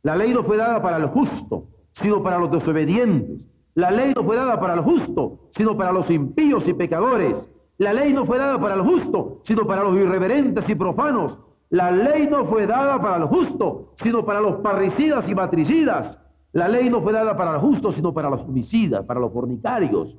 La 0.00 0.16
ley 0.16 0.32
no 0.32 0.42
fue 0.42 0.56
dada 0.56 0.80
para 0.80 0.96
el 0.96 1.08
justo, 1.08 1.68
sino 1.92 2.22
para 2.22 2.38
los 2.38 2.50
desobedientes. 2.50 3.50
La 3.74 3.90
ley 3.90 4.14
no 4.16 4.24
fue 4.24 4.36
dada 4.36 4.58
para 4.58 4.72
el 4.72 4.80
justo, 4.80 5.40
sino 5.50 5.76
para 5.76 5.92
los 5.92 6.08
impíos 6.08 6.66
y 6.66 6.72
pecadores. 6.72 7.46
La 7.78 7.92
ley 7.92 8.12
no 8.12 8.24
fue 8.24 8.38
dada 8.38 8.58
para 8.60 8.74
el 8.74 8.82
justo, 8.82 9.40
sino 9.42 9.66
para 9.66 9.82
los 9.82 9.96
irreverentes 9.96 10.68
y 10.68 10.74
profanos. 10.74 11.38
La 11.70 11.90
ley 11.90 12.28
no 12.28 12.46
fue 12.46 12.66
dada 12.66 13.00
para 13.00 13.16
el 13.16 13.24
justo, 13.24 13.92
sino 13.96 14.24
para 14.24 14.40
los 14.40 14.56
parricidas 14.56 15.28
y 15.28 15.34
matricidas. 15.34 16.18
La 16.52 16.68
ley 16.68 16.88
no 16.88 17.02
fue 17.02 17.12
dada 17.12 17.36
para 17.36 17.54
los 17.54 17.62
justos, 17.62 17.96
sino 17.96 18.14
para 18.14 18.30
los 18.30 18.42
homicidas, 18.42 19.04
para 19.04 19.18
los 19.18 19.32
fornicarios. 19.32 20.16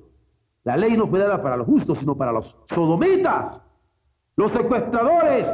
La 0.65 0.75
ley 0.75 0.97
no 0.97 1.07
fue 1.07 1.19
dada 1.19 1.41
para 1.41 1.55
los 1.55 1.65
justos, 1.65 1.99
sino 1.99 2.17
para 2.17 2.33
los 2.33 2.57
sodomitas, 2.65 3.61
los 4.35 4.51
secuestradores, 4.51 5.47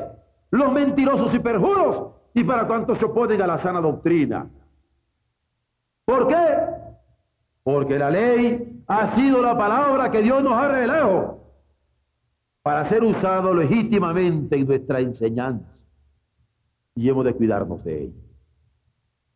los 0.49 0.71
mentirosos 0.71 1.31
y 1.35 1.39
perjuros, 1.39 2.07
y 2.33 2.43
para 2.43 2.65
cuantos 2.65 2.97
se 2.97 3.05
oponen 3.05 3.41
a 3.43 3.47
la 3.47 3.57
sana 3.59 3.79
doctrina. 3.79 4.49
¿Por 6.05 6.27
qué? 6.27 6.45
Porque 7.61 7.99
la 7.99 8.09
ley 8.09 8.83
ha 8.87 9.15
sido 9.15 9.41
la 9.41 9.55
palabra 9.55 10.09
que 10.09 10.23
Dios 10.23 10.41
nos 10.43 10.53
ha 10.53 10.67
revelado 10.67 11.40
para 12.63 12.87
ser 12.87 13.03
usado 13.03 13.53
legítimamente 13.53 14.57
en 14.57 14.67
nuestra 14.67 14.99
enseñanza. 14.99 15.83
Y 16.95 17.09
hemos 17.09 17.25
de 17.25 17.33
cuidarnos 17.33 17.83
de 17.83 18.03
ella. 18.03 18.21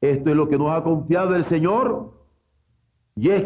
Esto 0.01 0.29
es 0.29 0.35
lo 0.35 0.47
que 0.47 0.57
nos 0.57 0.71
ha 0.71 0.83
confiado 0.83 1.35
el 1.35 1.45
Señor 1.45 2.13
y 3.15 3.29
es 3.29 3.45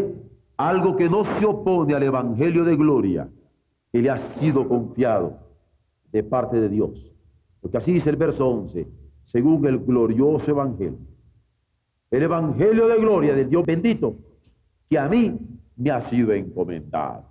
algo 0.57 0.97
que 0.97 1.09
no 1.09 1.23
se 1.23 1.45
opone 1.45 1.93
al 1.93 2.03
Evangelio 2.03 2.65
de 2.65 2.75
gloria 2.75 3.29
que 3.91 4.01
le 4.01 4.09
ha 4.09 4.17
sido 4.33 4.67
confiado 4.67 5.39
de 6.11 6.23
parte 6.23 6.59
de 6.59 6.69
Dios. 6.69 7.13
Porque 7.61 7.77
así 7.77 7.93
dice 7.93 8.09
el 8.09 8.15
verso 8.15 8.47
11, 8.47 8.87
según 9.21 9.65
el 9.67 9.79
glorioso 9.79 10.51
Evangelio. 10.51 10.97
El 12.11 12.23
Evangelio 12.23 12.87
de 12.87 12.97
gloria 12.97 13.35
del 13.35 13.49
Dios 13.49 13.63
bendito 13.65 14.15
que 14.89 14.97
a 14.97 15.07
mí 15.07 15.39
me 15.77 15.91
ha 15.91 16.01
sido 16.01 16.33
encomendado. 16.33 17.28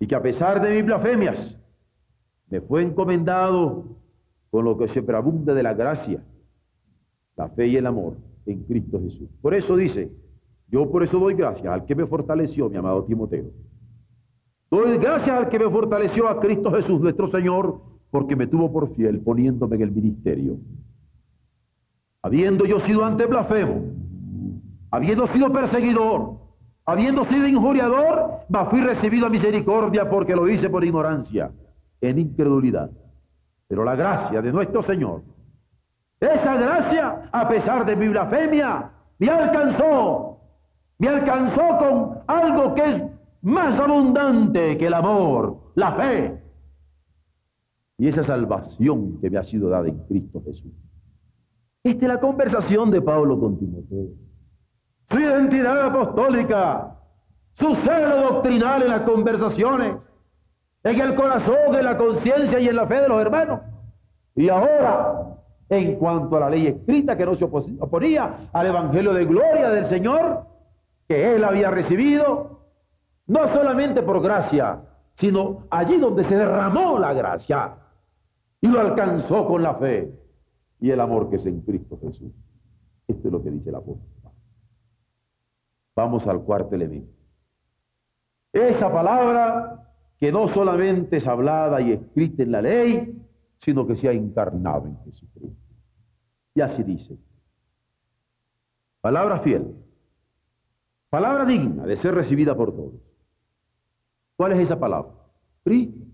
Y 0.00 0.06
que 0.06 0.14
a 0.14 0.22
pesar 0.22 0.62
de 0.62 0.74
mis 0.74 0.84
blasfemias, 0.84 1.60
me 2.48 2.60
fue 2.60 2.82
encomendado 2.82 3.84
con 4.50 4.64
lo 4.64 4.78
que 4.78 4.88
se 4.88 5.02
preabunda 5.02 5.54
de 5.54 5.62
la 5.62 5.74
gracia 5.74 6.22
la 7.38 7.48
fe 7.48 7.68
y 7.68 7.76
el 7.76 7.86
amor 7.86 8.16
en 8.46 8.64
Cristo 8.64 9.00
Jesús. 9.00 9.28
Por 9.40 9.54
eso 9.54 9.76
dice, 9.76 10.10
yo 10.68 10.90
por 10.90 11.04
eso 11.04 11.18
doy 11.18 11.34
gracias 11.34 11.72
al 11.72 11.86
que 11.86 11.94
me 11.94 12.04
fortaleció, 12.06 12.68
mi 12.68 12.76
amado 12.76 13.04
Timoteo, 13.04 13.46
Doy 14.70 14.98
gracias 14.98 15.30
al 15.30 15.48
que 15.48 15.58
me 15.58 15.70
fortaleció 15.70 16.28
a 16.28 16.40
Cristo 16.40 16.70
Jesús 16.70 17.00
nuestro 17.00 17.26
Señor, 17.28 17.80
porque 18.10 18.36
me 18.36 18.46
tuvo 18.46 18.70
por 18.70 18.94
fiel 18.94 19.20
poniéndome 19.20 19.76
en 19.76 19.82
el 19.82 19.92
ministerio. 19.92 20.58
Habiendo 22.20 22.66
yo 22.66 22.78
sido 22.80 23.02
ante 23.02 23.24
blasfemo, 23.24 23.84
habiendo 24.90 25.26
sido 25.28 25.50
perseguidor, 25.50 26.36
habiendo 26.88 27.22
sido 27.26 27.46
injuriador, 27.46 28.46
mas 28.48 28.70
fui 28.70 28.80
recibido 28.80 29.26
a 29.26 29.28
misericordia 29.28 30.08
porque 30.08 30.34
lo 30.34 30.48
hice 30.48 30.70
por 30.70 30.82
ignorancia, 30.82 31.52
en 32.00 32.18
incredulidad. 32.18 32.90
Pero 33.66 33.84
la 33.84 33.94
gracia 33.94 34.40
de 34.40 34.50
nuestro 34.50 34.82
Señor, 34.82 35.22
esa 36.18 36.56
gracia, 36.56 37.28
a 37.30 37.46
pesar 37.46 37.84
de 37.84 37.94
mi 37.94 38.08
blasfemia, 38.08 38.90
me 39.18 39.28
alcanzó, 39.28 40.40
me 40.98 41.08
alcanzó 41.08 41.76
con 41.76 42.18
algo 42.26 42.74
que 42.74 42.84
es 42.86 43.04
más 43.42 43.78
abundante 43.78 44.78
que 44.78 44.86
el 44.86 44.94
amor, 44.94 45.58
la 45.74 45.92
fe 45.92 46.42
y 47.98 48.08
esa 48.08 48.22
salvación 48.22 49.18
que 49.20 49.28
me 49.28 49.36
ha 49.36 49.42
sido 49.42 49.68
dada 49.68 49.88
en 49.88 49.98
Cristo 50.04 50.42
Jesús. 50.42 50.72
Esta 51.84 52.06
es 52.06 52.08
la 52.08 52.18
conversación 52.18 52.90
de 52.90 53.02
Pablo 53.02 53.38
con 53.38 53.58
Timoteo. 53.58 54.27
Su 55.10 55.18
identidad 55.18 55.86
apostólica, 55.86 56.96
su 57.52 57.74
celo 57.76 58.16
doctrinal 58.32 58.82
en 58.82 58.88
las 58.88 59.02
conversaciones, 59.02 59.96
en 60.84 61.00
el 61.00 61.14
corazón, 61.14 61.74
en 61.74 61.84
la 61.84 61.96
conciencia 61.96 62.60
y 62.60 62.68
en 62.68 62.76
la 62.76 62.86
fe 62.86 63.00
de 63.00 63.08
los 63.08 63.20
hermanos. 63.20 63.60
Y 64.34 64.48
ahora, 64.48 65.36
en 65.68 65.96
cuanto 65.96 66.36
a 66.36 66.40
la 66.40 66.50
ley 66.50 66.66
escrita 66.66 67.16
que 67.16 67.26
no 67.26 67.34
se 67.34 67.44
oponía 67.44 68.48
al 68.52 68.66
Evangelio 68.66 69.12
de 69.12 69.24
gloria 69.24 69.70
del 69.70 69.86
Señor, 69.86 70.46
que 71.08 71.34
él 71.34 71.42
había 71.44 71.70
recibido, 71.70 72.60
no 73.26 73.48
solamente 73.52 74.02
por 74.02 74.22
gracia, 74.22 74.80
sino 75.14 75.66
allí 75.70 75.96
donde 75.98 76.24
se 76.24 76.36
derramó 76.36 76.98
la 76.98 77.12
gracia 77.12 77.74
y 78.60 78.68
lo 78.68 78.80
alcanzó 78.80 79.46
con 79.46 79.62
la 79.62 79.74
fe 79.74 80.12
y 80.80 80.90
el 80.90 81.00
amor 81.00 81.28
que 81.28 81.36
es 81.36 81.46
en 81.46 81.60
Cristo 81.62 81.98
Jesús. 82.00 82.32
Esto 83.08 83.28
es 83.28 83.32
lo 83.32 83.42
que 83.42 83.50
dice 83.50 83.70
el 83.70 83.76
apóstol. 83.76 84.06
Vamos 85.98 86.28
al 86.28 86.44
cuarto 86.44 86.76
elemento. 86.76 87.12
Esa 88.52 88.92
palabra 88.92 89.84
que 90.16 90.30
no 90.30 90.46
solamente 90.46 91.16
es 91.16 91.26
hablada 91.26 91.80
y 91.80 91.90
escrita 91.90 92.44
en 92.44 92.52
la 92.52 92.62
ley, 92.62 93.20
sino 93.56 93.84
que 93.84 93.96
se 93.96 94.08
ha 94.08 94.12
encarnado 94.12 94.86
en 94.86 94.96
Jesucristo. 95.00 95.74
Y 96.54 96.60
así 96.60 96.84
dice. 96.84 97.18
Palabra 99.00 99.40
fiel. 99.40 99.74
Palabra 101.10 101.44
digna 101.44 101.84
de 101.84 101.96
ser 101.96 102.14
recibida 102.14 102.54
por 102.56 102.70
todos. 102.76 103.00
¿Cuál 104.36 104.52
es 104.52 104.60
esa 104.60 104.78
palabra? 104.78 105.10
Cristo. 105.64 106.06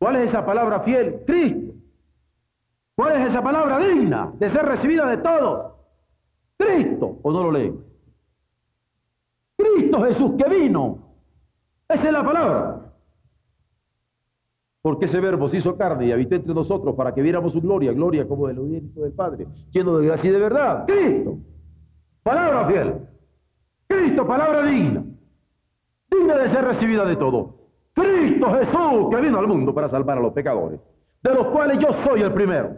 ¿Cuál 0.00 0.16
es 0.16 0.30
esa 0.30 0.44
palabra 0.44 0.80
fiel? 0.80 1.22
Cristo. 1.24 1.74
¿Cuál 2.96 3.22
es 3.22 3.30
esa 3.30 3.40
palabra 3.40 3.78
digna 3.78 4.32
de 4.36 4.50
ser 4.50 4.64
recibida 4.64 5.06
de 5.06 5.18
todos? 5.18 5.74
Cristo. 6.56 7.20
¿O 7.22 7.30
no 7.30 7.44
lo 7.44 7.52
leen? 7.52 7.89
Cristo 9.60 10.00
Jesús 10.02 10.32
que 10.38 10.48
vino. 10.48 10.98
Esa 11.88 12.04
es 12.04 12.12
la 12.12 12.24
palabra. 12.24 12.92
Porque 14.82 15.04
ese 15.04 15.20
verbo 15.20 15.48
se 15.48 15.58
hizo 15.58 15.76
carne 15.76 16.06
y 16.06 16.12
habitó 16.12 16.36
entre 16.36 16.54
nosotros 16.54 16.94
para 16.94 17.12
que 17.12 17.20
viéramos 17.20 17.52
su 17.52 17.60
gloria, 17.60 17.92
gloria 17.92 18.26
como 18.26 18.46
del 18.46 18.58
unigénito 18.58 19.02
del 19.02 19.12
Padre, 19.12 19.46
lleno 19.70 19.98
de 19.98 20.06
gracia 20.06 20.30
y 20.30 20.32
de 20.32 20.38
verdad. 20.38 20.86
Cristo. 20.86 21.38
Palabra 22.22 22.66
fiel. 22.66 22.94
Cristo, 23.86 24.26
palabra 24.26 24.64
digna. 24.64 25.04
Digna 26.10 26.36
de 26.36 26.48
ser 26.48 26.64
recibida 26.64 27.04
de 27.04 27.16
todos. 27.16 27.54
Cristo 27.92 28.50
Jesús 28.52 29.08
que 29.10 29.20
vino 29.20 29.38
al 29.38 29.48
mundo 29.48 29.74
para 29.74 29.88
salvar 29.88 30.16
a 30.16 30.20
los 30.22 30.32
pecadores, 30.32 30.80
de 31.22 31.34
los 31.34 31.48
cuales 31.48 31.78
yo 31.78 31.88
soy 32.04 32.22
el 32.22 32.32
primero. 32.32 32.76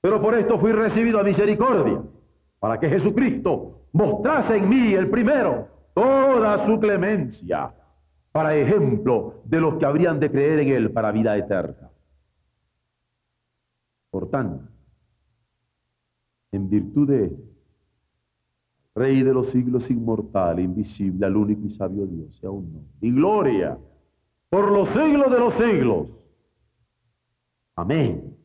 Pero 0.00 0.22
por 0.22 0.34
esto 0.34 0.58
fui 0.58 0.72
recibido 0.72 1.18
a 1.18 1.24
misericordia, 1.24 2.02
para 2.58 2.78
que 2.78 2.88
Jesucristo 2.88 3.82
mostrase 3.92 4.56
en 4.56 4.68
mí 4.68 4.94
el 4.94 5.08
primero 5.10 5.68
toda 5.94 6.64
su 6.66 6.78
clemencia, 6.78 7.74
para 8.32 8.54
ejemplo 8.54 9.42
de 9.44 9.60
los 9.60 9.74
que 9.76 9.86
habrían 9.86 10.20
de 10.20 10.30
creer 10.30 10.60
en 10.60 10.68
él 10.68 10.90
para 10.92 11.10
vida 11.10 11.36
eterna. 11.36 11.90
Por 14.10 14.30
tanto, 14.30 14.64
en 16.52 16.68
virtud 16.68 17.08
de 17.08 17.48
Rey 18.94 19.22
de 19.22 19.32
los 19.32 19.50
siglos 19.50 19.88
inmortal, 19.90 20.58
invisible, 20.58 21.24
al 21.24 21.36
único 21.36 21.64
y 21.66 21.70
sabio 21.70 22.04
Dios, 22.04 22.34
sea 22.34 22.50
un 22.50 22.72
nombre. 22.72 22.92
Y 23.00 23.12
gloria 23.12 23.78
por 24.48 24.72
los 24.72 24.88
siglos 24.88 25.30
de 25.30 25.38
los 25.38 25.54
siglos. 25.54 26.18
Amén. 27.76 28.37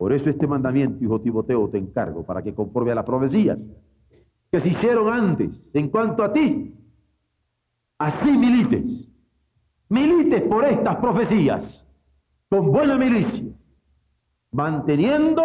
Por 0.00 0.14
eso 0.14 0.30
este 0.30 0.46
mandamiento, 0.46 1.04
hijo 1.04 1.20
Timoteo, 1.20 1.68
te 1.68 1.76
encargo, 1.76 2.24
para 2.24 2.42
que 2.42 2.54
conforme 2.54 2.92
a 2.92 2.94
las 2.94 3.04
profecías 3.04 3.68
que 4.50 4.58
se 4.58 4.68
hicieron 4.68 5.12
antes, 5.12 5.62
en 5.74 5.90
cuanto 5.90 6.24
a 6.24 6.32
ti, 6.32 6.74
así 7.98 8.30
milites. 8.30 9.12
Milites 9.90 10.40
por 10.44 10.64
estas 10.64 10.96
profecías, 10.96 11.86
con 12.48 12.72
buena 12.72 12.96
milicia, 12.96 13.52
manteniendo 14.52 15.42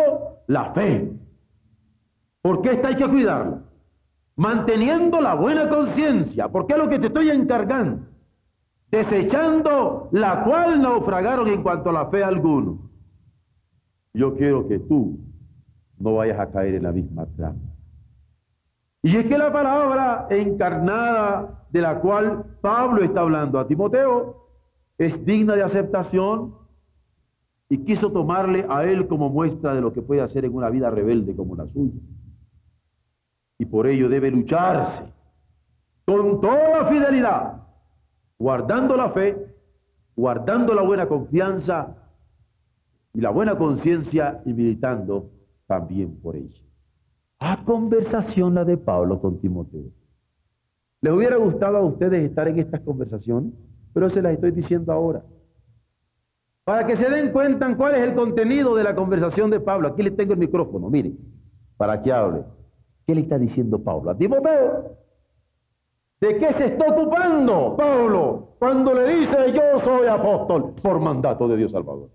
la 0.47 0.71
fe. 0.71 1.11
Porque 2.41 2.71
esta 2.71 2.87
hay 2.87 2.95
que 2.95 3.09
cuidarla 3.09 3.61
manteniendo 4.37 5.19
la 5.19 5.35
buena 5.35 5.67
conciencia, 5.67 6.47
porque 6.47 6.75
es 6.75 6.79
lo 6.79 6.87
que 6.87 6.99
te 6.99 7.07
estoy 7.07 7.29
encargando, 7.29 8.05
desechando 8.89 10.07
la 10.13 10.45
cual 10.45 10.81
naufragaron 10.81 11.49
en 11.49 11.61
cuanto 11.61 11.89
a 11.89 11.93
la 11.93 12.05
fe 12.07 12.23
alguno. 12.23 12.84
Yo 14.15 14.35
quiero 14.35 14.67
que 14.67 14.79
tú 14.79 15.19
no 15.99 16.15
vayas 16.15 16.39
a 16.39 16.49
caer 16.49 16.75
en 16.75 16.83
la 16.83 16.91
misma 16.91 17.25
trampa. 17.35 17.69
Y 19.03 19.15
es 19.15 19.25
que 19.27 19.37
la 19.37 19.53
palabra 19.53 20.27
encarnada 20.31 21.65
de 21.69 21.81
la 21.81 21.99
cual 21.99 22.43
Pablo 22.61 23.03
está 23.03 23.21
hablando 23.21 23.59
a 23.59 23.67
Timoteo 23.67 24.47
es 24.97 25.23
digna 25.23 25.55
de 25.55 25.61
aceptación 25.61 26.55
y 27.69 27.77
quiso 27.85 28.11
tomarle 28.11 28.65
a 28.67 28.83
él 28.83 29.07
como 29.07 29.29
muestra 29.29 29.75
de 29.75 29.81
lo 29.81 29.93
que 29.93 30.01
puede 30.01 30.21
hacer 30.21 30.45
en 30.45 30.55
una 30.55 30.69
vida 30.69 30.89
rebelde 30.89 31.35
como 31.35 31.55
la 31.55 31.67
suya 31.67 31.99
y 33.57 33.65
por 33.65 33.87
ello 33.87 34.09
debe 34.09 34.31
lucharse 34.31 35.03
con 36.05 36.39
toda 36.39 36.85
fidelidad, 36.85 37.63
guardando 38.37 38.95
la 38.95 39.09
fe, 39.09 39.55
guardando 40.15 40.73
la 40.73 40.83
buena 40.83 41.07
confianza 41.07 41.95
y 43.15 43.21
la 43.21 43.29
buena 43.29 43.57
conciencia 43.57 44.41
y 44.45 44.53
militando 44.53 45.31
también 45.67 46.19
por 46.19 46.35
ella. 46.35 46.61
A 47.39 47.63
conversación 47.63 48.55
la 48.55 48.65
de 48.65 48.77
Pablo 48.77 49.19
con 49.21 49.39
Timoteo. 49.39 49.89
¿Les 51.01 51.13
hubiera 51.13 51.37
gustado 51.37 51.77
a 51.77 51.81
ustedes 51.81 52.23
estar 52.23 52.47
en 52.47 52.59
estas 52.59 52.81
conversaciones? 52.81 53.53
Pero 53.93 54.09
se 54.09 54.21
las 54.21 54.33
estoy 54.33 54.51
diciendo 54.51 54.91
ahora. 54.91 55.23
Para 56.65 56.85
que 56.85 56.95
se 56.95 57.09
den 57.09 57.31
cuenta 57.31 57.75
cuál 57.77 57.95
es 57.95 58.01
el 58.01 58.15
contenido 58.15 58.75
de 58.75 58.83
la 58.83 58.95
conversación 58.95 59.49
de 59.49 59.59
Pablo. 59.59 59.87
Aquí 59.87 60.03
les 60.03 60.15
tengo 60.15 60.33
el 60.33 60.39
micrófono, 60.39 60.89
miren, 60.89 61.17
para 61.77 62.01
que 62.01 62.11
hable. 62.11 62.43
¿Qué 63.05 63.15
le 63.15 63.21
está 63.21 63.37
diciendo 63.37 63.81
Pablo 63.81 64.11
a 64.11 64.17
Timoteo? 64.17 64.97
¿De 66.19 66.37
qué 66.37 66.53
se 66.53 66.65
está 66.65 66.85
ocupando 66.91 67.75
Pablo 67.77 68.55
cuando 68.57 68.93
le 68.93 69.15
dice 69.15 69.53
yo 69.53 69.79
soy 69.83 70.07
apóstol 70.07 70.73
por 70.81 70.99
mandato 70.99 71.47
de 71.47 71.57
Dios 71.57 71.71
Salvador? 71.71 72.09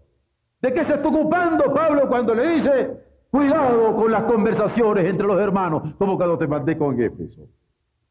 ¿De 0.63 0.75
qué 0.75 0.85
se 0.85 0.95
está 0.95 1.09
ocupando 1.09 1.73
Pablo 1.73 2.09
cuando 2.09 2.35
le 2.35 2.49
dice 2.49 2.91
cuidado 3.31 3.95
con 3.97 4.11
las 4.11 4.25
conversaciones 4.25 5.05
entre 5.05 5.27
los 5.27 5.41
hermanos 5.41 5.95
como 5.99 6.17
cuando 6.17 6.37
te 6.37 6.47
mandé 6.47 6.77
con 6.77 7.01
Éfeso? 7.01 7.49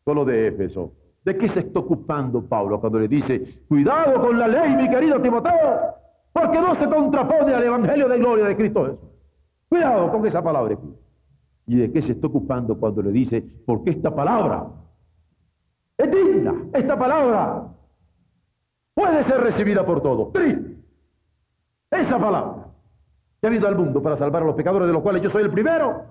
Solo 0.04 0.26
de 0.26 0.48
Éfeso. 0.48 0.94
¿De 1.24 1.38
qué 1.38 1.48
se 1.50 1.60
está 1.60 1.80
ocupando 1.80 2.42
Pablo 2.42 2.80
cuando 2.80 3.00
le 3.00 3.08
dice 3.08 3.44
cuidado 3.68 4.22
con 4.22 4.40
la 4.40 4.48
ley, 4.48 4.76
mi 4.76 4.90
querido 4.90 5.22
Timoteo? 5.22 5.54
Porque 6.32 6.60
no 6.60 6.76
se 6.76 6.88
contrapone 6.88 7.54
al 7.54 7.64
Evangelio 7.64 8.08
de 8.08 8.18
gloria 8.18 8.46
de 8.46 8.56
Cristo 8.56 8.86
Jesús. 8.86 9.10
Cuidado 9.68 10.12
con 10.12 10.26
esa 10.26 10.42
palabra 10.42 10.78
y 11.68 11.76
de 11.76 11.92
qué 11.92 12.02
se 12.02 12.14
está 12.14 12.26
ocupando 12.26 12.80
cuando 12.80 13.04
le 13.04 13.12
dice, 13.12 13.44
porque 13.64 13.92
esta 13.92 14.14
palabra 14.14 14.66
es 15.96 16.10
digna, 16.10 16.56
esta 16.74 16.98
palabra 16.98 17.68
puede 18.96 19.24
ser 19.26 19.42
recibida 19.42 19.86
por 19.86 20.02
todos. 20.02 20.30
Esa 21.92 22.20
palabra 22.20 22.70
ha 23.42 23.50
venido 23.50 23.68
al 23.68 23.76
mundo 23.76 24.02
para 24.02 24.16
salvar 24.16 24.44
a 24.44 24.46
los 24.46 24.56
pecadores, 24.56 24.88
de 24.88 24.94
los 24.94 25.02
cuales 25.02 25.22
yo 25.22 25.30
soy 25.30 25.44
el 25.44 25.52
primero. 25.52 26.06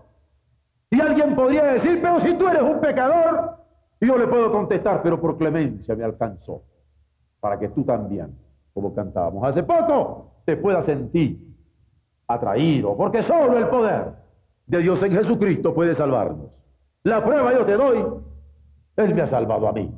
Y 0.91 1.01
alguien 1.01 1.35
podría 1.35 1.65
decir, 1.65 2.01
pero 2.01 2.21
si 2.21 2.35
tú 2.35 2.49
eres 2.49 2.63
un 2.63 2.81
pecador, 2.81 3.59
yo 4.01 4.17
le 4.17 4.27
puedo 4.27 4.51
contestar, 4.51 5.03
pero 5.03 5.21
por 5.21 5.37
clemencia 5.37 5.95
me 5.95 6.05
alcanzó, 6.05 6.63
para 7.41 7.59
que 7.59 7.69
tú 7.69 7.85
también, 7.85 8.35
como 8.73 8.95
cantábamos 8.95 9.45
hace 9.45 9.63
poco, 9.63 10.43
te 10.45 10.57
puedas 10.57 10.87
sentir 10.87 11.39
atraído, 12.27 12.97
porque 12.97 13.23
solo 13.23 13.59
el 13.59 13.69
poder 13.69 14.13
de 14.67 14.79
Dios 14.79 15.03
en 15.03 15.13
Jesucristo 15.13 15.75
puede 15.75 15.95
salvarnos. 15.95 16.51
La 17.03 17.25
prueba 17.25 17.53
yo 17.53 17.65
te 17.65 17.73
doy, 17.75 18.05
Él 18.97 19.15
me 19.15 19.23
ha 19.23 19.27
salvado 19.27 19.69
a 19.69 19.73
mí. 19.73 19.93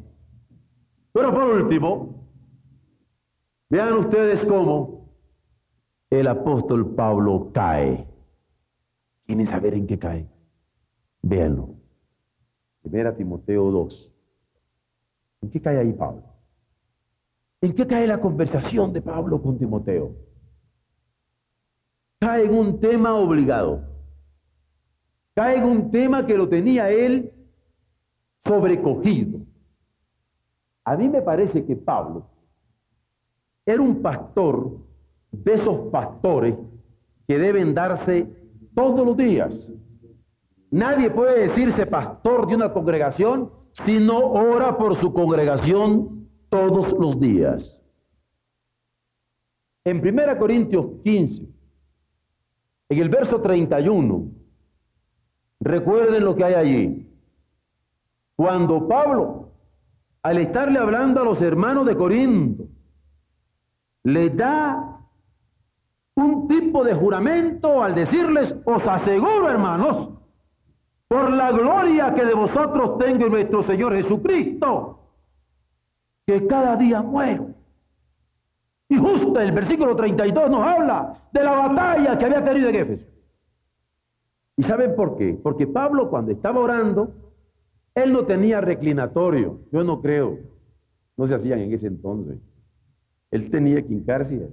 Pero 1.12 1.32
por 1.32 1.44
último, 1.44 2.26
vean 3.68 3.94
ustedes 3.94 4.44
cómo 4.46 4.99
el 6.10 6.26
apóstol 6.26 6.94
Pablo 6.94 7.50
cae. 7.54 8.06
¿Quieren 9.24 9.46
saber 9.46 9.74
en 9.74 9.86
qué 9.86 9.98
cae? 9.98 10.28
Véanlo. 11.22 11.76
Primera 12.82 13.14
Timoteo 13.16 13.70
2. 13.70 14.14
¿En 15.42 15.50
qué 15.50 15.60
cae 15.60 15.78
ahí 15.78 15.92
Pablo? 15.92 16.24
¿En 17.60 17.74
qué 17.74 17.86
cae 17.86 18.06
la 18.06 18.20
conversación 18.20 18.92
de 18.92 19.02
Pablo 19.02 19.40
con 19.40 19.56
Timoteo? 19.56 20.16
Cae 22.18 22.46
en 22.46 22.54
un 22.54 22.80
tema 22.80 23.14
obligado. 23.14 23.84
Cae 25.34 25.58
en 25.58 25.64
un 25.64 25.90
tema 25.90 26.26
que 26.26 26.36
lo 26.36 26.48
tenía 26.48 26.90
él 26.90 27.32
sobrecogido. 28.44 29.40
A 30.84 30.96
mí 30.96 31.08
me 31.08 31.22
parece 31.22 31.64
que 31.64 31.76
Pablo 31.76 32.26
era 33.64 33.80
un 33.80 34.02
pastor 34.02 34.89
de 35.32 35.54
esos 35.54 35.90
pastores 35.90 36.54
que 37.26 37.38
deben 37.38 37.74
darse 37.74 38.26
todos 38.74 39.06
los 39.06 39.16
días. 39.16 39.70
Nadie 40.70 41.10
puede 41.10 41.48
decirse 41.48 41.86
pastor 41.86 42.46
de 42.46 42.56
una 42.56 42.72
congregación 42.72 43.50
si 43.84 43.98
no 43.98 44.18
ora 44.18 44.76
por 44.76 45.00
su 45.00 45.12
congregación 45.12 46.28
todos 46.48 46.92
los 46.98 47.18
días. 47.20 47.80
En 49.84 49.98
1 49.98 50.38
Corintios 50.38 50.86
15, 51.02 51.48
en 52.90 52.98
el 52.98 53.08
verso 53.08 53.40
31, 53.40 54.30
recuerden 55.60 56.24
lo 56.24 56.34
que 56.36 56.44
hay 56.44 56.54
allí. 56.54 57.06
Cuando 58.36 58.86
Pablo, 58.86 59.52
al 60.22 60.38
estarle 60.38 60.78
hablando 60.78 61.20
a 61.20 61.24
los 61.24 61.40
hermanos 61.40 61.86
de 61.86 61.96
Corinto, 61.96 62.64
le 64.04 64.30
da 64.30 64.99
un 66.20 66.48
tipo 66.48 66.84
de 66.84 66.94
juramento 66.94 67.82
al 67.82 67.94
decirles, 67.94 68.54
os 68.64 68.86
aseguro 68.86 69.48
hermanos, 69.48 70.10
por 71.08 71.30
la 71.30 71.50
gloria 71.50 72.14
que 72.14 72.24
de 72.24 72.34
vosotros 72.34 72.98
tengo 72.98 73.26
en 73.26 73.32
nuestro 73.32 73.62
Señor 73.62 73.94
Jesucristo, 73.94 75.00
que 76.26 76.46
cada 76.46 76.76
día 76.76 77.02
muero. 77.02 77.48
Y 78.88 78.96
justo 78.96 79.40
el 79.40 79.52
versículo 79.52 79.96
32 79.96 80.50
nos 80.50 80.66
habla 80.66 81.28
de 81.32 81.42
la 81.42 81.52
batalla 81.52 82.18
que 82.18 82.24
había 82.24 82.44
tenido 82.44 82.68
en 82.68 82.74
Éfeso. 82.76 83.06
¿Y 84.56 84.62
saben 84.62 84.94
por 84.94 85.16
qué? 85.16 85.38
Porque 85.42 85.66
Pablo 85.66 86.10
cuando 86.10 86.32
estaba 86.32 86.60
orando, 86.60 87.14
él 87.94 88.12
no 88.12 88.24
tenía 88.26 88.60
reclinatorio, 88.60 89.60
yo 89.72 89.84
no 89.84 90.00
creo, 90.00 90.38
no 91.16 91.26
se 91.26 91.34
hacían 91.34 91.60
en 91.60 91.72
ese 91.72 91.86
entonces. 91.86 92.38
Él 93.30 93.50
tenía 93.50 93.80
que 93.82 93.92
hincarse 93.92 94.48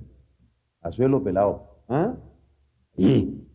a 0.82 0.92
suelo 0.92 1.24
pelado. 1.24 1.63
¿Ah? 1.88 2.13
Y 2.96 3.48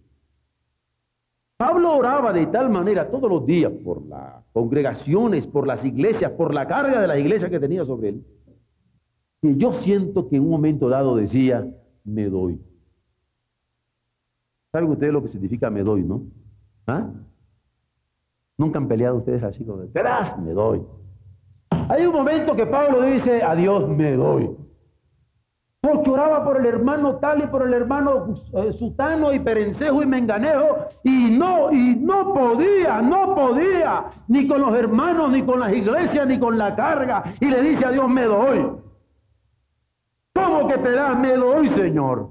Pablo 1.63 1.97
oraba 1.97 2.33
de 2.33 2.47
tal 2.47 2.71
manera 2.71 3.09
todos 3.09 3.31
los 3.31 3.47
días 3.47 3.73
por 3.85 4.05
las 4.07 4.45
congregaciones, 4.53 5.47
por 5.47 5.67
las 5.67 5.85
iglesias, 5.85 6.33
por 6.33 6.53
la 6.53 6.67
carga 6.67 7.01
de 7.01 7.07
la 7.07 7.17
iglesia 7.17 7.49
que 7.49 7.61
tenía 7.61 7.85
sobre 7.85 8.09
él, 8.09 8.27
que 9.41 9.57
yo 9.57 9.73
siento 9.75 10.29
que 10.29 10.37
en 10.37 10.43
un 10.43 10.51
momento 10.51 10.89
dado 10.89 11.15
decía, 11.15 11.65
me 12.05 12.25
doy. 12.29 12.61
¿Saben 14.73 14.91
ustedes 14.91 15.13
lo 15.13 15.23
que 15.23 15.29
significa 15.29 15.71
me 15.71 15.85
doy, 15.85 16.03
no? 16.03 16.25
¿Ah? 16.87 17.13
Nunca 18.59 18.79
han 18.79 18.89
peleado 18.89 19.19
ustedes 19.19 19.45
así 19.45 19.65
te 19.93 20.03
das, 20.03 20.37
me 20.41 20.53
doy. 20.53 20.83
Hay 21.89 22.07
un 22.07 22.13
momento 22.13 22.57
que 22.57 22.67
Pablo 22.67 23.03
dice, 23.03 23.43
a 23.43 23.55
Dios 23.55 23.89
me 23.89 24.17
doy. 24.17 24.51
Porque 25.83 26.11
oraba 26.11 26.45
por 26.45 26.59
el 26.59 26.67
hermano 26.67 27.17
tal 27.17 27.43
y 27.43 27.47
por 27.49 27.67
el 27.67 27.75
hermano 27.75 28.33
eh, 28.55 28.73
Sutano 28.73 29.33
y 29.33 29.41
Perencejo 29.41 30.01
y 30.01 30.07
Menganejo 30.07 30.87
y 31.03 31.37
no, 31.37 31.73
y 31.73 31.97
no 31.97 32.33
podía, 32.33 33.03
no 33.03 33.35
podía, 33.35 34.05
ni 34.29 34.47
con 34.47 34.61
los 34.61 34.77
hermanos, 34.77 35.33
ni 35.33 35.43
con 35.43 35.59
las 35.59 35.73
iglesias, 35.73 36.25
ni 36.29 36.39
con 36.39 36.57
la 36.57 36.77
carga. 36.77 37.25
Y 37.41 37.47
le 37.47 37.61
dice 37.63 37.85
a 37.85 37.91
Dios, 37.91 38.09
me 38.09 38.23
doy. 38.23 38.65
¿Cómo 40.33 40.69
que 40.69 40.79
te 40.79 40.93
das? 40.93 41.19
Me 41.19 41.33
doy, 41.33 41.69
Señor. 41.71 42.31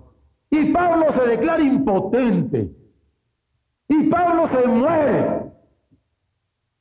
Y 0.49 0.71
Pablo 0.71 1.07
se 1.13 1.27
declara 1.27 1.61
impotente. 1.61 2.71
Y 3.89 4.03
Pablo 4.03 4.47
se 4.47 4.65
muere. 4.65 5.51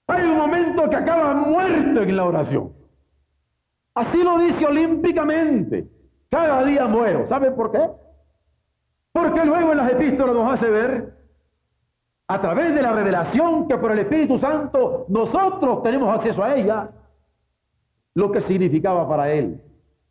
Hay 0.06 0.22
un 0.22 0.36
momento 0.36 0.88
que 0.88 0.94
acaba 0.94 1.34
muerto 1.34 2.02
en 2.02 2.16
la 2.16 2.24
oración. 2.26 2.72
Así 3.92 4.22
lo 4.22 4.38
dice 4.38 4.64
olímpicamente. 4.64 5.98
Cada 6.30 6.64
día 6.64 6.86
muero. 6.86 7.26
¿Saben 7.28 7.54
por 7.54 7.72
qué? 7.72 7.90
Porque 9.12 9.44
luego 9.44 9.72
en 9.72 9.78
las 9.78 9.90
epístolas 9.90 10.34
nos 10.34 10.52
hace 10.52 10.70
ver, 10.70 11.14
a 12.28 12.40
través 12.40 12.74
de 12.74 12.82
la 12.82 12.92
revelación 12.92 13.66
que 13.66 13.76
por 13.76 13.90
el 13.90 13.98
Espíritu 13.98 14.38
Santo 14.38 15.06
nosotros 15.08 15.82
tenemos 15.82 16.14
acceso 16.14 16.44
a 16.44 16.54
ella, 16.54 16.90
lo 18.14 18.30
que 18.30 18.40
significaba 18.42 19.08
para 19.08 19.32
él. 19.32 19.60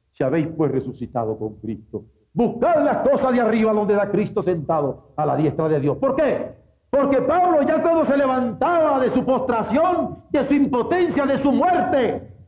Si 0.09 0.23
habéis 0.23 0.47
pues 0.47 0.71
resucitado 0.71 1.37
con 1.37 1.55
Cristo, 1.55 2.03
buscad 2.33 2.83
las 2.83 2.97
cosas 3.07 3.31
de 3.31 3.39
arriba 3.39 3.71
donde 3.71 3.95
da 3.95 4.11
Cristo 4.11 4.43
sentado 4.43 5.13
a 5.15 5.25
la 5.25 5.37
diestra 5.37 5.69
de 5.69 5.79
Dios. 5.79 5.97
¿Por 5.97 6.15
qué? 6.17 6.51
Porque 6.89 7.21
Pablo 7.21 7.61
ya 7.61 7.81
cuando 7.81 8.03
se 8.05 8.17
levantaba 8.17 8.99
de 8.99 9.11
su 9.11 9.23
postración, 9.23 10.23
de 10.31 10.45
su 10.45 10.53
impotencia, 10.53 11.25
de 11.25 11.37
su 11.37 11.51
muerte, 11.51 12.38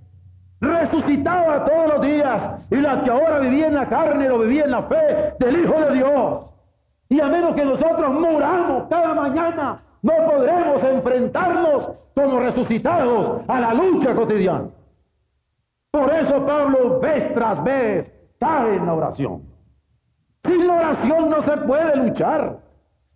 resucitaba 0.62 1.66
todos 1.66 1.96
los 1.96 2.02
días 2.02 2.66
y 2.70 2.76
la 2.76 3.02
que 3.02 3.10
ahora 3.10 3.40
vivía 3.40 3.68
en 3.68 3.76
la 3.76 3.90
carne 3.90 4.30
lo 4.30 4.40
vivía 4.40 4.66
en 4.66 4.72
la 4.72 4.84
fe 4.84 5.34
del 5.40 5.64
Hijo 5.64 5.80
de 5.80 5.94
Dios. 5.96 6.54
Y 7.10 7.20
a 7.20 7.28
menos 7.28 7.56
que 7.56 7.66
nosotros 7.66 8.14
muramos 8.14 8.88
cada 8.90 9.14
mañana, 9.14 9.82
no 10.04 10.14
podremos 10.30 10.84
enfrentarnos 10.84 11.90
como 12.16 12.40
resucitados 12.40 13.42
a 13.48 13.60
la 13.60 13.74
lucha 13.74 14.16
cotidiana. 14.16 14.68
Por 15.92 16.14
eso 16.14 16.46
Pablo 16.46 17.00
vez 17.00 17.34
tras 17.34 17.62
vez 17.64 18.12
cae 18.40 18.76
en 18.76 18.86
la 18.86 18.94
oración. 18.94 19.42
Sin 20.46 20.68
la 20.68 20.74
oración 20.74 21.30
no 21.30 21.44
se 21.44 21.58
puede 21.58 21.96
luchar. 21.98 22.60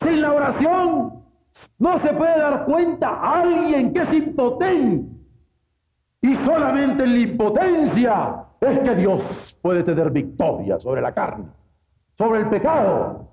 Sin 0.02 0.22
la 0.22 0.34
oración 0.34 1.24
no 1.80 2.00
se 2.00 2.14
puede 2.14 2.38
dar 2.38 2.66
cuenta 2.66 3.10
a 3.10 3.42
alguien 3.42 3.94
que 3.94 4.02
es 4.02 4.14
impotente 4.14 5.15
y 6.26 6.36
solamente 6.44 7.04
en 7.04 7.14
la 7.14 7.20
impotencia 7.20 8.46
es 8.60 8.80
que 8.80 8.96
Dios 8.96 9.22
puede 9.62 9.84
tener 9.84 10.10
victoria 10.10 10.80
sobre 10.80 11.00
la 11.00 11.14
carne, 11.14 11.46
sobre 12.18 12.40
el 12.40 12.50
pecado, 12.50 13.28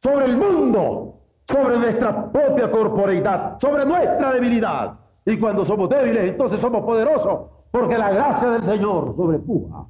sobre 0.00 0.26
el 0.26 0.36
mundo, 0.36 1.20
sobre 1.48 1.78
nuestra 1.78 2.30
propia 2.30 2.70
corporeidad, 2.70 3.58
sobre 3.58 3.84
nuestra 3.84 4.32
debilidad. 4.32 5.00
Y 5.26 5.36
cuando 5.36 5.64
somos 5.64 5.90
débiles, 5.90 6.30
entonces 6.30 6.60
somos 6.60 6.84
poderosos, 6.84 7.50
porque 7.72 7.98
la 7.98 8.12
gracia 8.12 8.50
del 8.50 8.62
Señor 8.62 9.16
sobrepuja 9.16 9.86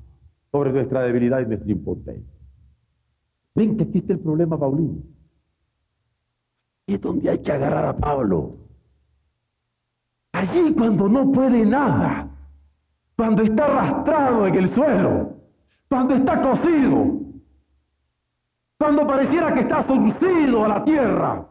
sobre 0.51 0.73
nuestra 0.73 1.03
debilidad 1.03 1.41
y 1.41 1.47
nuestra 1.47 1.71
impotencia. 1.71 2.39
Ven 3.55 3.77
que 3.77 3.83
está 3.99 4.15
el 4.15 4.21
problema, 4.21 4.59
Paulino. 4.59 5.03
Y 6.87 6.95
es 6.95 7.01
donde 7.03 7.29
hay 7.29 7.39
que 7.41 7.53
agarrar 7.53 7.85
a 7.85 7.97
Pablo. 7.97 8.57
Allí 10.33 10.73
cuando 10.73 11.11
no 11.11 11.31
puede 11.31 11.67
nada, 11.67 12.28
cuando 13.19 13.43
está 13.43 13.65
arrastrado 13.65 14.47
en 14.47 14.55
el 14.55 14.73
suelo, 14.73 15.33
cuando 15.89 16.15
está 16.15 16.41
cocido, 16.41 17.19
cuando 18.79 19.09
pareciera 19.09 19.53
que 19.55 19.61
está 19.61 19.85
surcido 19.89 20.65
a 20.65 20.69
la 20.69 20.85
tierra 20.85 21.45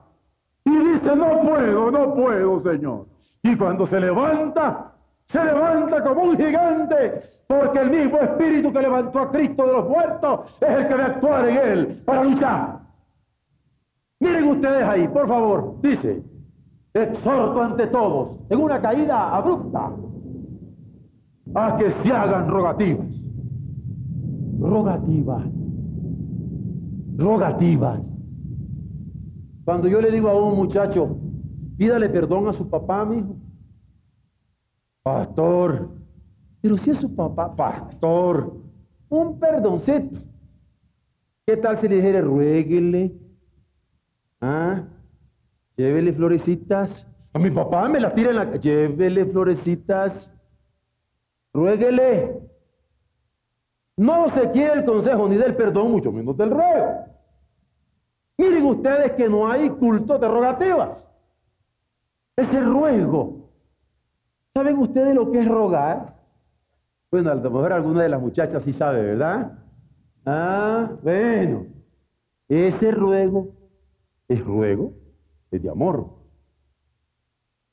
y 0.64 0.78
dice, 0.78 1.14
no 1.14 1.42
puedo, 1.42 1.92
no 1.92 2.14
puedo, 2.16 2.64
Señor. 2.64 3.08
Y 3.44 3.58
cuando 3.58 3.86
se 3.86 4.00
levanta, 4.00 4.94
se 5.26 5.44
levanta 5.44 6.02
como 6.04 6.22
un 6.22 6.38
gigante, 6.38 7.22
porque 7.48 7.80
el 7.80 7.90
mismo 7.90 8.18
espíritu 8.20 8.72
que 8.72 8.82
levantó 8.82 9.20
a 9.20 9.32
Cristo 9.32 9.66
de 9.66 9.74
los 9.74 9.90
muertos 9.90 10.56
es 10.62 10.70
el 10.70 10.88
que 10.88 10.96
va 10.96 11.04
a 11.04 11.08
actuar 11.08 11.50
en 11.50 11.58
él 11.58 12.02
para 12.06 12.24
luchar. 12.24 12.80
Miren 14.22 14.48
ustedes 14.52 14.84
ahí, 14.84 15.06
por 15.10 15.28
favor, 15.28 15.82
dice, 15.82 16.24
exhorto 16.94 17.62
ante 17.62 17.88
todos, 17.88 18.38
en 18.50 18.62
una 18.62 18.82
caída 18.82 19.36
abrupta, 19.36 19.92
a 21.58 21.76
que 21.78 21.92
se 22.04 22.12
hagan 22.12 22.50
rogativas. 22.50 23.26
Rogativas. 24.60 25.46
Rogativas. 27.18 28.08
Cuando 29.66 29.88
yo 29.88 30.00
le 30.00 30.12
digo 30.12 30.30
a 30.30 30.36
un 30.36 30.56
muchacho, 30.56 31.18
pídale 31.78 32.10
perdón 32.10 32.48
a 32.48 32.54
su 32.54 32.70
papá, 32.70 33.04
mi 33.06 33.18
hijo. 33.18 33.36
Pastor, 35.04 35.90
pero 36.62 36.78
si 36.78 36.92
es 36.92 36.98
su 36.98 37.14
papá, 37.16 37.56
pastor, 37.56 38.56
un 39.10 39.40
perdoncito. 39.40 40.20
¿Qué 41.46 41.58
tal 41.58 41.80
si 41.80 41.88
le 41.88 41.96
dijera, 41.96 42.22
ruéguele? 42.22 43.16
¿Ah? 44.42 44.84
Llévele 45.76 46.14
florecitas. 46.14 47.08
A 47.34 47.40
mi 47.40 47.50
papá 47.50 47.88
me 47.88 48.00
las 48.00 48.14
tira 48.14 48.32
en 48.32 48.36
la... 48.36 48.56
Llévele 48.58 49.26
florecitas 49.26 50.32
ruéguele, 51.58 52.40
No 53.98 54.30
se 54.30 54.52
quiere 54.52 54.74
el 54.74 54.86
consejo 54.86 55.28
ni 55.28 55.38
del 55.38 55.56
perdón, 55.56 55.92
mucho 55.92 56.12
menos 56.12 56.38
del 56.38 56.52
ruego. 56.52 57.06
Miren 58.38 58.66
ustedes 58.66 59.14
que 59.14 59.28
no 59.28 59.52
hay 59.52 59.72
culto 59.72 60.20
de 60.20 60.28
rogativas. 60.28 61.10
Es 62.36 62.48
el 62.54 62.66
ruego. 62.72 63.50
¿Saben 64.54 64.78
ustedes 64.78 65.16
lo 65.16 65.32
que 65.32 65.40
es 65.40 65.48
rogar? 65.48 66.16
Bueno, 67.10 67.32
a 67.32 67.36
lo 67.36 67.50
mejor 67.50 67.74
alguna 67.74 68.04
de 68.04 68.10
las 68.10 68.22
muchachas 68.22 68.62
sí 68.62 68.72
sabe, 68.72 69.02
¿verdad? 69.02 69.58
Ah, 70.28 70.92
bueno. 71.02 71.66
Ese 72.48 72.92
ruego 72.92 73.56
es 74.28 74.46
ruego, 74.46 74.94
es 75.50 75.64
de 75.64 75.70
amor. 75.70 76.08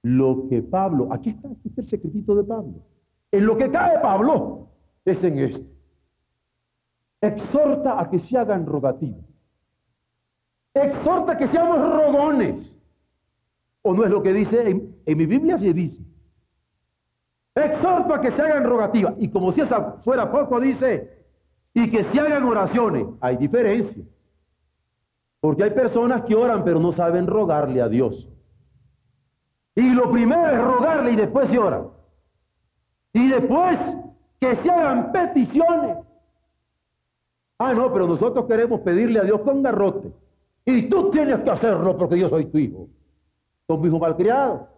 Lo 0.03 0.49
que 0.49 0.62
Pablo, 0.62 1.09
aquí 1.12 1.31
está, 1.31 1.49
aquí 1.49 1.68
está 1.68 1.83
el 1.83 1.87
secretito 1.87 2.35
de 2.35 2.44
Pablo. 2.44 2.93
En 3.35 3.47
lo 3.47 3.57
que 3.57 3.68
cae 3.68 3.99
Pablo 3.99 4.68
es 5.05 5.25
en 5.25 5.40
esto. 5.40 5.66
Exhorta 7.20 8.01
a 8.01 8.09
que 8.09 8.20
se 8.20 8.38
hagan 8.38 8.64
rogativas. 8.64 9.25
Exhorta 10.73 11.33
a 11.33 11.37
que 11.37 11.49
seamos 11.49 11.81
rogones. 11.81 12.79
¿O 13.83 13.92
no 13.92 14.05
es 14.05 14.11
lo 14.11 14.23
que 14.23 14.33
dice? 14.33 14.70
En, 14.70 14.97
en 15.05 15.18
mi 15.18 15.27
Biblia 15.27 15.59
se 15.59 15.73
dice. 15.73 16.01
Exhorta 17.57 18.14
a 18.14 18.20
que 18.20 18.31
se 18.31 18.40
hagan 18.40 18.62
rogativas. 18.62 19.14
Y 19.18 19.29
como 19.29 19.51
si 19.51 19.62
esa 19.62 19.94
fuera 20.05 20.31
poco, 20.31 20.61
dice, 20.61 21.27
y 21.73 21.90
que 21.90 22.05
se 22.05 22.20
hagan 22.20 22.44
oraciones. 22.44 23.05
Hay 23.20 23.37
diferencia. 23.37 24.05
Porque 25.40 25.64
hay 25.64 25.70
personas 25.70 26.23
que 26.23 26.37
oran 26.37 26.62
pero 26.62 26.79
no 26.79 26.92
saben 26.92 27.27
rogarle 27.27 27.83
a 27.83 27.88
Dios. 27.88 28.31
Y 29.75 29.90
lo 29.90 30.09
primero 30.12 30.51
es 30.51 30.62
rogarle 30.62 31.11
y 31.11 31.16
después 31.16 31.51
se 31.51 31.59
ora. 31.59 31.85
Y 33.14 33.29
después 33.29 33.79
que 34.40 34.57
se 34.57 34.70
hagan 34.70 35.11
peticiones. 35.12 35.98
Ah, 37.59 37.72
no, 37.72 37.92
pero 37.92 38.07
nosotros 38.07 38.44
queremos 38.46 38.81
pedirle 38.81 39.20
a 39.20 39.22
Dios 39.22 39.40
con 39.40 39.62
garrote. 39.62 40.12
Y 40.66 40.88
tú 40.88 41.11
tienes 41.11 41.40
que 41.40 41.50
hacerlo 41.50 41.96
porque 41.96 42.18
yo 42.18 42.29
soy 42.29 42.46
tu 42.46 42.59
hijo. 42.59 42.88
Son 43.66 43.81
mi 43.81 43.87
hijo 43.87 43.98
malcriado. 43.98 44.68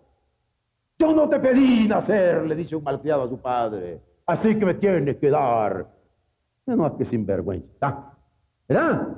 Yo 0.98 1.12
no 1.12 1.28
te 1.28 1.40
pedí 1.40 1.88
nacer, 1.88 2.46
le 2.46 2.54
dice 2.54 2.76
un 2.76 2.84
malcriado 2.84 3.24
a 3.24 3.28
su 3.28 3.38
padre. 3.38 4.00
Así 4.26 4.58
que 4.58 4.66
me 4.66 4.74
tienes 4.74 5.16
que 5.16 5.30
dar. 5.30 5.86
No, 6.66 6.86
es 6.86 6.92
que 6.94 7.04
sinvergüenza. 7.04 8.12
¿Verdad? 8.68 9.08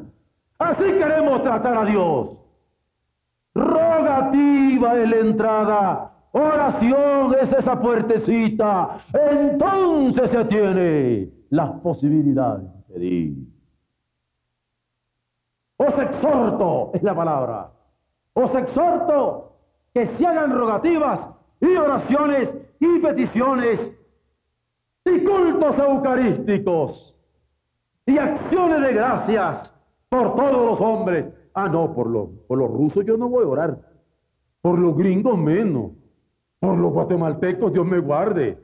Así 0.59 0.85
queremos 0.85 1.43
tratar 1.43 1.79
a 1.79 1.85
Dios. 1.85 2.41
Rogativa 3.55 4.97
es 4.97 5.11
la 5.11 5.17
entrada. 5.17 6.18
Oración 6.33 7.35
es 7.41 7.53
esa 7.53 7.81
puertecita. 7.81 8.99
Entonces 9.13 10.31
se 10.31 10.45
tiene 10.45 11.31
las 11.51 11.71
posibilidades 11.81 12.65
de 12.65 12.95
pedir. 12.95 13.37
Os 15.79 15.99
exhorto, 15.99 16.91
es 16.95 17.03
la 17.03 17.15
palabra. 17.15 17.71
Os 18.35 18.55
exhorto 18.55 19.53
que 19.95 20.07
se 20.07 20.27
hagan 20.27 20.53
rogativas 20.53 21.21
y 21.61 21.75
oraciones 21.77 22.51
y 22.81 22.99
peticiones 22.99 23.93
y 25.05 25.25
cultos 25.25 25.79
eucarísticos 25.79 27.17
y 28.07 28.19
acciones 28.19 28.81
de 28.81 28.93
gracias 28.93 29.75
por 30.09 30.35
todos 30.35 30.67
los 30.67 30.81
hombres. 30.81 31.27
Ah, 31.55 31.69
no, 31.69 31.93
por, 31.95 32.09
los 32.09 32.29
por 32.47 32.59
los 32.59 32.71
rusos 32.71 33.05
yo 33.05 33.17
no 33.17 33.29
voy 33.29 33.45
a 33.45 33.49
orar. 33.49 33.79
Por 34.61 34.79
los 34.79 34.97
gringos 34.97 35.39
menos. 35.39 35.93
Por 36.61 36.77
los 36.79 36.93
guatemaltecos, 36.93 37.73
Dios 37.73 37.87
me 37.87 37.99
guarde. 37.99 38.59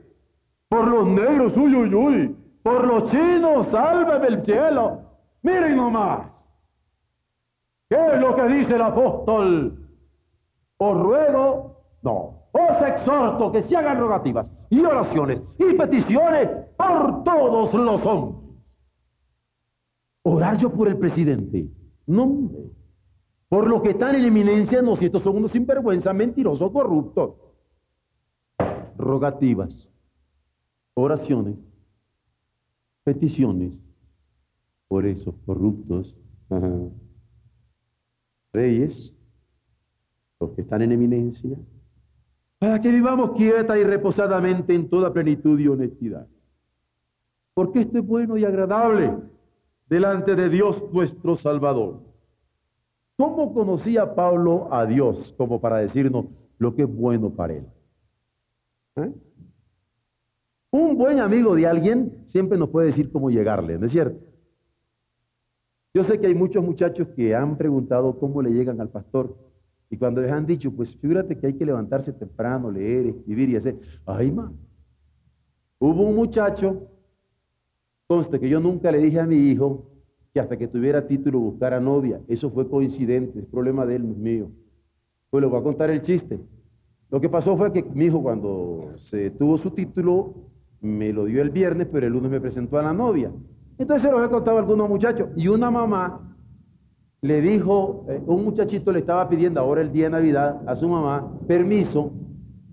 Por 0.69 0.87
los 0.87 1.07
negros, 1.07 1.55
uy, 1.55 1.75
uy, 1.75 1.93
uy. 1.93 2.35
Por 2.63 2.85
los 2.85 3.11
chinos, 3.11 3.67
sálveme 3.71 4.27
el 4.27 4.43
cielo. 4.43 5.01
Miren 5.43 5.77
nomás. 5.77 6.31
¿Qué 7.89 7.95
es 8.13 8.19
lo 8.19 8.35
que 8.35 8.47
dice 8.47 8.75
el 8.75 8.81
apóstol? 8.81 9.87
Os 10.77 11.01
ruego, 11.01 11.83
no, 12.01 12.49
os 12.51 12.87
exhorto 12.87 13.51
que 13.51 13.61
se 13.61 13.77
hagan 13.77 13.99
rogativas 13.99 14.51
y 14.69 14.83
oraciones 14.83 15.41
y 15.57 15.73
peticiones 15.75 16.49
por 16.75 17.23
todos 17.23 17.73
los 17.73 18.05
hombres. 18.05 18.41
Orar 20.23 20.57
yo 20.57 20.71
por 20.71 20.87
el 20.87 20.97
presidente. 20.97 21.67
No, 22.07 22.49
por 23.47 23.67
los 23.67 23.83
que 23.83 23.91
están 23.91 24.15
en 24.15 24.25
eminencia, 24.25 24.81
no, 24.81 24.95
si 24.95 25.05
estos 25.05 25.21
son 25.21 25.37
unos 25.37 25.51
sinvergüenza, 25.51 26.11
mentirosos, 26.13 26.71
corruptos. 26.71 27.35
Rogativas, 28.97 29.89
oraciones, 30.93 31.55
peticiones 33.03 33.79
por 34.87 35.05
esos 35.05 35.35
corruptos. 35.45 36.17
Reyes, 38.53 39.13
los 40.39 40.51
que 40.51 40.61
están 40.61 40.81
en 40.81 40.93
eminencia, 40.93 41.57
para 42.59 42.81
que 42.81 42.89
vivamos 42.89 43.31
quieta 43.31 43.77
y 43.77 43.83
reposadamente 43.83 44.73
en 44.73 44.89
toda 44.89 45.11
plenitud 45.11 45.59
y 45.59 45.67
honestidad. 45.67 46.27
Porque 47.53 47.81
esto 47.81 47.99
es 47.99 48.05
bueno 48.05 48.37
y 48.37 48.45
agradable 48.45 49.13
delante 49.87 50.35
de 50.35 50.49
Dios 50.49 50.81
nuestro 50.91 51.35
Salvador. 51.35 52.01
¿Cómo 53.17 53.53
conocía 53.53 54.15
Pablo 54.15 54.73
a 54.73 54.85
Dios 54.85 55.33
como 55.37 55.61
para 55.61 55.77
decirnos 55.77 56.25
lo 56.57 56.75
que 56.75 56.83
es 56.83 56.93
bueno 56.93 57.29
para 57.29 57.53
él? 57.53 57.65
¿Eh? 58.95 59.13
Un 60.71 60.97
buen 60.97 61.19
amigo 61.19 61.55
de 61.55 61.67
alguien 61.67 62.21
siempre 62.25 62.57
nos 62.57 62.69
puede 62.69 62.87
decir 62.87 63.11
cómo 63.11 63.29
llegarle, 63.29 63.77
¿no 63.77 63.85
es 63.85 63.91
cierto? 63.91 64.19
Yo 65.93 66.03
sé 66.03 66.19
que 66.19 66.27
hay 66.27 66.35
muchos 66.35 66.63
muchachos 66.63 67.07
que 67.15 67.33
han 67.33 67.57
preguntado 67.57 68.19
cómo 68.19 68.41
le 68.41 68.51
llegan 68.51 68.81
al 68.81 68.89
pastor. 68.89 69.37
Y 69.89 69.97
cuando 69.97 70.21
les 70.21 70.31
han 70.31 70.45
dicho, 70.45 70.71
pues 70.71 70.97
fíjate 70.97 71.37
que 71.37 71.47
hay 71.47 71.53
que 71.53 71.65
levantarse 71.65 72.11
temprano, 72.11 72.69
leer, 72.69 73.05
escribir 73.05 73.49
y 73.49 73.55
hacer. 73.55 73.79
Ay, 74.05 74.31
ma. 74.31 74.51
Hubo 75.79 76.03
un 76.03 76.15
muchacho, 76.15 76.89
conste 78.07 78.39
que 78.39 78.49
yo 78.49 78.59
nunca 78.59 78.91
le 78.91 78.97
dije 78.97 79.19
a 79.19 79.25
mi 79.25 79.37
hijo 79.37 79.89
que 80.33 80.41
hasta 80.41 80.57
que 80.57 80.67
tuviera 80.67 81.07
título 81.07 81.39
buscara 81.39 81.79
novia. 81.79 82.19
Eso 82.27 82.49
fue 82.49 82.69
coincidente, 82.69 83.39
es 83.39 83.45
problema 83.45 83.85
de 83.85 83.95
él, 83.95 84.05
no 84.05 84.11
es 84.11 84.17
mío. 84.17 84.51
Pues 85.29 85.41
le 85.41 85.47
voy 85.47 85.59
a 85.59 85.63
contar 85.63 85.89
el 85.91 86.01
chiste. 86.01 86.39
Lo 87.15 87.21
que 87.21 87.29
pasó 87.29 87.55
fue 87.55 87.71
que 87.71 87.81
mi 87.81 88.07
hijo 88.07 88.21
cuando 88.21 88.91
se 88.97 89.29
tuvo 89.29 89.57
su 89.57 89.71
título, 89.71 90.33
me 90.81 91.13
lo 91.13 91.23
dio 91.23 91.41
el 91.41 91.49
viernes, 91.49 91.87
pero 91.89 92.07
el 92.07 92.11
lunes 92.11 92.29
me 92.29 92.41
presentó 92.41 92.77
a 92.77 92.83
la 92.83 92.91
novia. 92.91 93.31
Entonces 93.77 94.05
se 94.05 94.11
lo 94.11 94.21
he 94.21 94.29
contado 94.29 94.57
a 94.57 94.59
algunos 94.59 94.89
muchachos. 94.89 95.29
Y 95.37 95.47
una 95.47 95.71
mamá 95.71 96.35
le 97.21 97.39
dijo, 97.39 98.05
eh, 98.09 98.21
un 98.25 98.43
muchachito 98.43 98.91
le 98.91 98.99
estaba 98.99 99.29
pidiendo 99.29 99.61
ahora 99.61 99.79
el 99.79 99.93
día 99.93 100.07
de 100.07 100.09
Navidad 100.09 100.61
a 100.67 100.75
su 100.75 100.89
mamá 100.89 101.39
permiso 101.47 102.11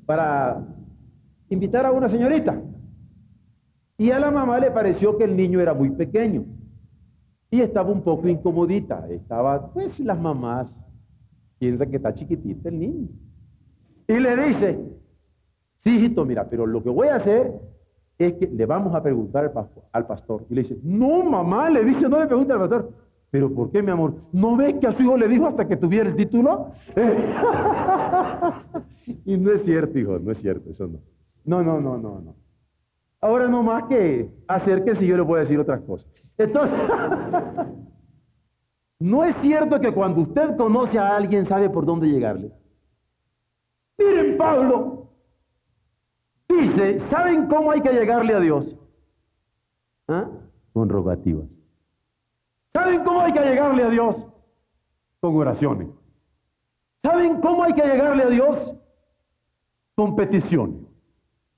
para 0.07 0.67
invitar 1.49 1.87
a 1.87 1.93
una 1.93 2.09
señorita. 2.09 2.61
Y 3.97 4.11
a 4.11 4.19
la 4.19 4.33
mamá 4.33 4.59
le 4.59 4.73
pareció 4.73 5.17
que 5.19 5.23
el 5.23 5.37
niño 5.37 5.61
era 5.61 5.73
muy 5.73 5.91
pequeño. 5.91 6.47
Y 7.49 7.61
estaba 7.61 7.93
un 7.93 8.03
poco 8.03 8.27
incomodita. 8.27 9.07
Estaba, 9.09 9.73
pues 9.73 10.01
las 10.01 10.21
mamás 10.21 10.85
piensan 11.61 11.93
que 11.93 11.99
está 11.99 12.13
chiquitita 12.13 12.71
el 12.71 12.81
niño. 12.81 13.09
Y 14.09 14.19
le 14.19 14.37
dice, 14.47 14.79
sí, 15.83 15.97
hijito, 15.97 16.25
mira, 16.25 16.49
pero 16.49 16.67
lo 16.67 16.83
que 16.83 16.91
voy 16.91 17.09
a 17.09 17.17
hacer 17.17 17.53
es 18.19 18.35
que 18.35 18.47
le 18.47 18.67
vamos 18.67 18.95
a 18.95 19.03
preguntar 19.03 19.53
al 19.93 20.07
pastor. 20.07 20.45
Y 20.49 20.55
le 20.55 20.63
dice, 20.63 20.79
no, 20.83 21.25
mamá, 21.25 21.71
le 21.71 21.85
dice, 21.85 22.09
no 22.09 22.21
le 22.21 22.27
pregunte 22.27 22.53
al 22.53 22.61
pastor. 22.61 22.93
Pero 23.31 23.53
¿por 23.53 23.71
qué, 23.71 23.83
mi 23.83 23.91
amor? 23.91 24.15
¿No 24.31 24.57
ves 24.57 24.75
que 24.75 24.87
a 24.87 24.93
su 24.93 25.03
hijo 25.03 25.17
le 25.17 25.27
dijo 25.27 25.47
hasta 25.47 25.67
que 25.67 25.79
tuviera 25.79 26.11
el 26.11 26.17
título? 26.17 26.73
y 29.25 29.39
no 29.39 29.53
es 29.53 29.63
cierto, 29.63 29.99
hijo, 29.99 30.19
no 30.19 30.31
es 30.31 30.39
cierto, 30.39 30.69
eso 30.69 30.87
no. 30.87 30.99
No, 31.45 31.63
no, 31.63 31.81
no, 31.81 31.97
no, 31.97 32.21
no. 32.21 32.37
Ahora 33.23 33.49
no 33.49 33.63
más 33.63 33.85
que 33.85 34.29
acérquense 34.47 35.05
y 35.05 35.09
yo 35.09 35.17
les 35.17 35.27
voy 35.27 35.39
a 35.39 35.41
decir 35.41 35.59
otras 35.59 35.81
cosas. 35.81 36.11
Entonces, 36.37 36.79
no 38.99 39.25
es 39.25 39.35
cierto 39.41 39.81
que 39.81 39.93
cuando 39.93 40.23
usted 40.23 40.57
conoce 40.57 40.99
a 40.99 41.17
alguien 41.17 41.47
sabe 41.47 41.71
por 41.71 41.87
dónde 41.87 42.09
llegarle. 42.09 42.53
Miren, 43.99 44.37
Pablo, 44.37 45.09
dice, 46.49 47.01
¿saben 47.11 47.47
cómo 47.47 47.71
hay 47.71 47.81
que 47.81 47.93
llegarle 47.93 48.35
a 48.35 48.41
Dios? 48.41 48.77
¿Ah? 50.09 50.29
Con 50.73 50.89
rogativas. 50.89 51.49
¿Saben 52.73 53.05
cómo 53.05 53.21
hay 53.21 53.33
que 53.33 53.41
llegarle 53.41 53.85
a 53.85 53.91
Dios? 53.91 54.17
Con 55.21 55.37
oraciones. 55.37 55.89
¿Saben 57.03 57.41
cómo 57.41 57.65
hay 57.65 57.75
que 57.75 57.83
llegarle 57.83 58.23
a 58.23 58.29
Dios? 58.29 58.73
Con 59.95 60.17
peticiones. 60.17 60.81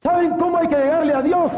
¿Saben 0.03 0.37
cómo 0.39 0.59
hay 0.59 0.69
que 0.69 0.77
llegarle 0.77 1.15
a 1.15 1.23
Dios? 1.23 1.53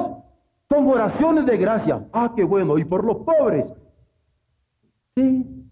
Con 0.69 0.87
oraciones 0.89 1.47
de 1.47 1.57
gracia. 1.57 2.07
Ah, 2.13 2.33
qué 2.35 2.45
bueno. 2.45 2.79
Y 2.79 2.85
por 2.85 3.05
los 3.05 3.19
pobres. 3.19 3.73
Sí. 5.17 5.71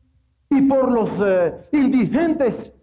Y 0.50 0.62
por 0.62 0.90
los 0.90 1.10
eh, 1.24 1.68
indigentes. 1.72 2.73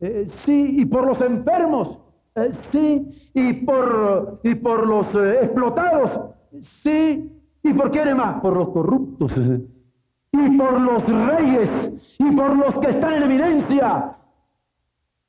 Eh, 0.00 0.26
sí. 0.44 0.80
Y 0.80 0.84
por 0.86 1.06
los 1.06 1.20
enfermos. 1.20 1.98
Eh, 2.34 2.50
sí. 2.70 3.30
Y 3.34 3.52
por, 3.64 4.40
y 4.42 4.54
por 4.54 4.86
los 4.86 5.06
explotados. 5.42 6.34
Sí. 6.82 7.30
¿Y 7.62 7.72
por 7.74 7.90
quiénes 7.90 8.16
más? 8.16 8.40
Por 8.40 8.56
los 8.56 8.70
corruptos 8.70 9.32
y 10.32 10.56
por 10.56 10.80
los 10.80 11.04
reyes 11.06 12.16
y 12.18 12.30
por 12.32 12.56
los 12.56 12.78
que 12.78 12.90
están 12.90 13.14
en 13.14 13.22
eminencia. 13.24 14.16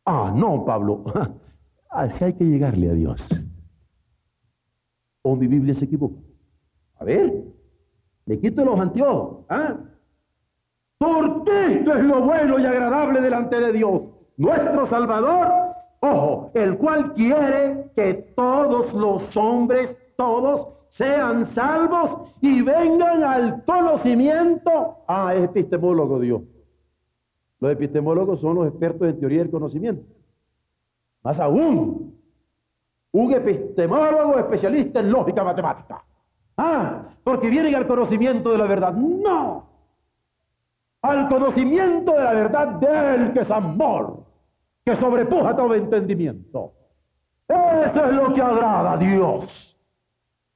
Ah, 0.05 0.33
no, 0.35 0.65
Pablo. 0.65 1.03
Así 1.89 2.23
hay 2.23 2.33
que 2.33 2.45
llegarle 2.45 2.89
a 2.89 2.93
Dios. 2.93 3.27
O 5.23 5.35
mi 5.35 5.47
Biblia 5.47 5.73
se 5.73 5.85
equivoca. 5.85 6.21
A 6.95 7.03
ver, 7.03 7.43
le 8.25 8.39
quito 8.39 8.63
los 8.63 8.79
anteojos. 8.79 9.45
¿ah? 9.49 9.77
Porque 10.97 11.73
esto 11.73 11.95
es 11.95 12.05
lo 12.05 12.21
bueno 12.21 12.59
y 12.59 12.65
agradable 12.65 13.21
delante 13.21 13.59
de 13.59 13.73
Dios, 13.73 14.03
nuestro 14.41 14.87
Salvador. 14.87 15.47
Ojo, 15.99 16.51
el 16.55 16.77
cual 16.77 17.13
quiere 17.13 17.91
que 17.95 18.13
todos 18.35 18.91
los 18.93 19.37
hombres, 19.37 19.95
todos, 20.17 20.69
sean 20.89 21.45
salvos 21.53 22.33
y 22.41 22.63
vengan 22.63 23.23
al 23.23 23.63
conocimiento. 23.65 24.97
Ah, 25.07 25.35
es 25.35 25.43
epistemólogo 25.43 26.19
Dios. 26.19 26.41
Los 27.59 27.71
epistemólogos 27.71 28.41
son 28.41 28.55
los 28.55 28.67
expertos 28.67 29.07
en 29.07 29.19
teoría 29.19 29.39
del 29.39 29.51
conocimiento. 29.51 30.03
Más 31.21 31.39
aún, 31.39 32.19
un 33.11 33.33
epistemólogo 33.33 34.39
especialista 34.39 35.01
en 35.01 35.11
lógica 35.11 35.43
matemática. 35.43 36.03
Ah, 36.57 37.03
porque 37.23 37.47
vienen 37.47 37.75
al 37.75 37.85
conocimiento 37.85 38.51
de 38.51 38.57
la 38.57 38.65
verdad. 38.65 38.93
No. 38.93 39.67
Al 41.03 41.29
conocimiento 41.29 42.11
de 42.11 42.23
la 42.23 42.33
verdad 42.33 42.67
de 42.79 43.15
Él, 43.15 43.33
que 43.33 43.41
es 43.41 43.51
amor, 43.51 44.30
que 44.85 44.95
sobrepuja 44.95 45.55
todo 45.55 45.75
entendimiento. 45.75 46.73
Eso 47.47 48.05
es 48.05 48.13
lo 48.15 48.33
que 48.33 48.41
agrada 48.41 48.93
a 48.93 48.97
Dios. 48.97 49.77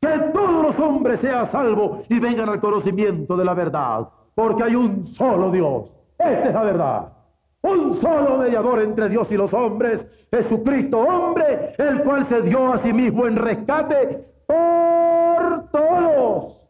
Que 0.01 0.17
todos 0.33 0.63
los 0.63 0.79
hombres 0.79 1.19
sean 1.19 1.51
salvos 1.51 2.09
y 2.09 2.19
vengan 2.19 2.49
al 2.49 2.59
conocimiento 2.59 3.35
de 3.35 3.45
la 3.45 3.53
verdad. 3.53 4.07
Porque 4.33 4.63
hay 4.63 4.75
un 4.75 5.05
solo 5.05 5.51
Dios. 5.51 5.91
Esta 6.17 6.47
es 6.47 6.53
la 6.53 6.63
verdad. 6.63 7.13
Un 7.61 7.99
solo 7.99 8.37
mediador 8.37 8.81
entre 8.81 9.09
Dios 9.09 9.31
y 9.31 9.37
los 9.37 9.51
hombres, 9.53 10.27
Jesucristo 10.31 10.99
hombre, 10.99 11.73
el 11.77 12.03
cual 12.03 12.27
se 12.29 12.43
dio 12.43 12.73
a 12.73 12.83
sí 12.83 12.93
mismo 12.93 13.25
en 13.25 13.35
rescate 13.37 14.23
por 14.45 15.69
todos. 15.71 16.61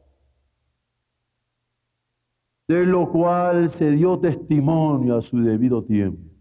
De 2.67 2.85
lo 2.85 3.11
cual 3.11 3.69
se 3.71 3.91
dio 3.91 4.17
testimonio 4.19 5.17
a 5.17 5.21
su 5.21 5.39
debido 5.41 5.83
tiempo. 5.83 6.34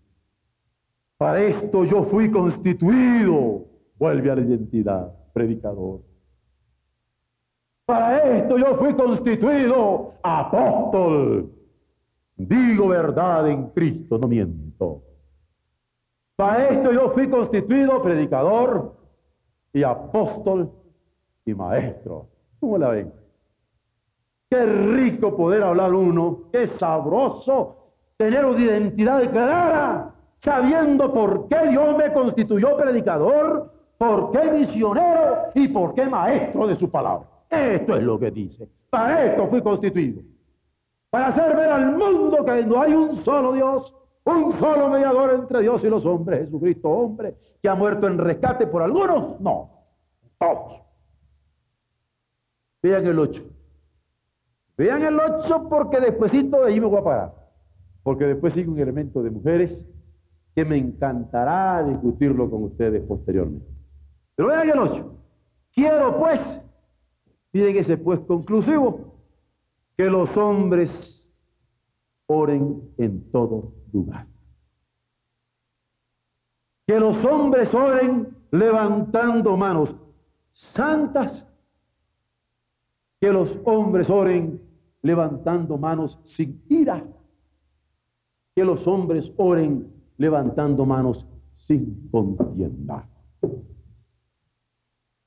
Para 1.17 1.43
esto 1.43 1.85
yo 1.85 2.05
fui 2.05 2.31
constituido, 2.31 3.65
vuelve 3.99 4.31
a 4.31 4.37
la 4.37 4.43
identidad, 4.43 5.13
predicador. 5.33 6.01
Para 7.87 8.37
esto 8.37 8.59
yo 8.59 8.77
fui 8.77 8.95
constituido 8.95 10.15
apóstol. 10.23 11.51
Digo 12.37 12.89
verdad 12.89 13.49
en 13.49 13.69
Cristo, 13.69 14.19
no 14.19 14.27
miento. 14.27 15.03
Para 16.37 16.69
esto 16.69 16.93
yo 16.93 17.11
fui 17.11 17.29
constituido 17.29 18.03
predicador 18.03 18.97
y 19.73 19.83
apóstol 19.83 20.73
y 21.45 21.55
maestro. 21.55 22.29
¿Cómo 22.59 22.79
la 22.79 22.89
ven? 22.89 23.13
Qué 24.51 24.65
rico 24.65 25.37
poder 25.37 25.63
hablar 25.63 25.93
uno, 25.95 26.45
qué 26.53 26.67
sabroso 26.67 27.93
tener 28.17 28.45
una 28.45 28.61
identidad 28.61 29.31
clara, 29.31 30.15
sabiendo 30.45 31.11
por 31.13 31.49
qué 31.49 31.69
Dios 31.69 31.97
me 31.97 32.13
constituyó 32.13 32.77
predicador, 32.77 33.73
por 33.97 34.31
qué 34.31 34.45
misionero 34.53 35.47
y 35.55 35.69
por 35.69 35.95
qué 35.95 36.05
maestro 36.05 36.67
de 36.67 36.77
su 36.77 36.91
palabra. 36.91 37.27
Esto 37.49 37.97
es 37.97 38.03
lo 38.03 38.19
que 38.19 38.31
dice. 38.31 38.69
Para 38.91 39.25
esto 39.25 39.47
fui 39.49 39.63
constituido. 39.63 40.23
Para 41.09 41.29
hacer 41.29 41.57
ver 41.57 41.71
al 41.71 41.97
mundo 41.97 42.45
que 42.45 42.67
no 42.67 42.83
hay 42.83 42.93
un 42.93 43.17
solo 43.25 43.53
Dios, 43.53 43.95
un 44.25 44.53
solo 44.59 44.91
mediador 44.91 45.33
entre 45.35 45.63
Dios 45.63 45.83
y 45.83 45.89
los 45.89 46.05
hombres, 46.05 46.41
Jesucristo 46.41 46.91
hombre, 46.91 47.37
que 47.63 47.69
ha 47.69 47.75
muerto 47.75 48.07
en 48.07 48.19
rescate 48.19 48.67
por 48.67 48.83
algunos. 48.83 49.41
No, 49.41 49.71
todos. 50.39 50.83
Vean 52.83 53.07
el 53.07 53.19
8. 53.19 53.43
Vean 54.77 55.03
el 55.05 55.19
8 55.19 55.69
porque 55.71 56.01
despuésito 56.01 56.63
de 56.63 56.73
ahí 56.73 56.81
me 56.81 56.87
voy 56.87 56.99
a 56.99 57.05
parar. 57.05 57.35
Porque 58.03 58.27
después 58.27 58.53
sigue 58.53 58.69
un 58.69 58.79
elemento 58.79 59.23
de 59.23 59.31
mujeres 59.31 59.87
que 60.55 60.65
me 60.65 60.77
encantará 60.77 61.83
discutirlo 61.83 62.51
con 62.51 62.65
ustedes 62.65 63.03
posteriormente. 63.03 63.67
Pero 64.37 64.49
vean 64.49 64.71
el 64.71 64.79
8. 64.79 65.15
Quiero 65.73 66.19
pues 66.19 66.41
Miren 67.55 67.77
ese 67.77 67.97
pues 67.97 68.19
conclusivo, 68.19 69.15
que 69.97 70.07
los 70.07 70.37
hombres 70.37 71.33
oren 72.27 72.83
en 72.99 73.31
todo 73.31 73.73
lugar. 73.93 74.27
Que 76.85 76.99
los 76.99 77.25
hombres 77.25 77.73
oren 77.73 78.37
levantando 78.51 79.57
manos 79.57 79.95
santas. 80.53 81.47
Que 83.21 83.31
los 83.31 83.57
hombres 83.65 84.11
oren 84.11 84.61
levantando 85.03 85.79
manos 85.79 86.19
sin 86.25 86.61
ira. 86.69 87.07
Que 88.57 88.65
los 88.65 88.85
hombres 88.89 89.33
oren 89.37 89.94
levantando 90.17 90.85
manos 90.87 91.27
sin 91.53 92.09
contienda. 92.11 93.09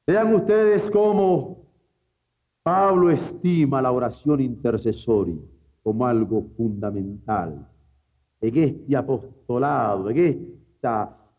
Vean 0.05 0.33
ustedes 0.35 0.89
cómo 0.91 1.65
Pablo 2.63 3.09
estima 3.11 3.81
la 3.81 3.91
oración 3.91 4.41
intercesoria 4.41 5.35
como 5.83 6.05
algo 6.05 6.43
fundamental 6.55 7.67
en 8.41 8.57
este 8.57 8.95
apostolado, 8.95 10.09
en 10.09 10.17
este 10.17 10.87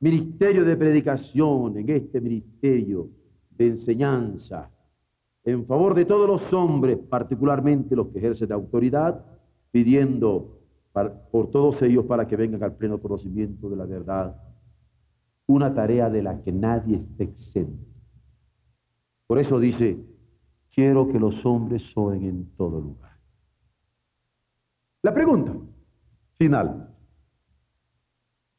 ministerio 0.00 0.64
de 0.64 0.76
predicación, 0.76 1.78
en 1.78 1.88
este 1.88 2.20
ministerio 2.20 3.08
de 3.50 3.68
enseñanza, 3.68 4.70
en 5.44 5.64
favor 5.64 5.94
de 5.94 6.04
todos 6.04 6.28
los 6.28 6.52
hombres, 6.52 6.98
particularmente 6.98 7.96
los 7.96 8.08
que 8.08 8.18
ejercen 8.18 8.52
autoridad, 8.52 9.24
pidiendo 9.70 10.57
por 11.30 11.50
todos 11.50 11.80
ellos 11.82 12.04
para 12.06 12.26
que 12.26 12.36
vengan 12.36 12.62
al 12.62 12.76
pleno 12.76 13.00
conocimiento 13.00 13.68
de 13.68 13.76
la 13.76 13.86
verdad, 13.86 14.36
una 15.46 15.74
tarea 15.74 16.10
de 16.10 16.22
la 16.22 16.40
que 16.40 16.52
nadie 16.52 16.96
esté 16.96 17.24
exento. 17.24 17.86
Por 19.26 19.38
eso 19.38 19.58
dice, 19.58 19.98
Quiero 20.78 21.08
que 21.08 21.18
los 21.18 21.44
hombres 21.44 21.92
oren 21.96 22.22
en 22.22 22.56
todo 22.56 22.80
lugar. 22.80 23.18
La 25.02 25.12
pregunta 25.12 25.52
final. 26.36 26.94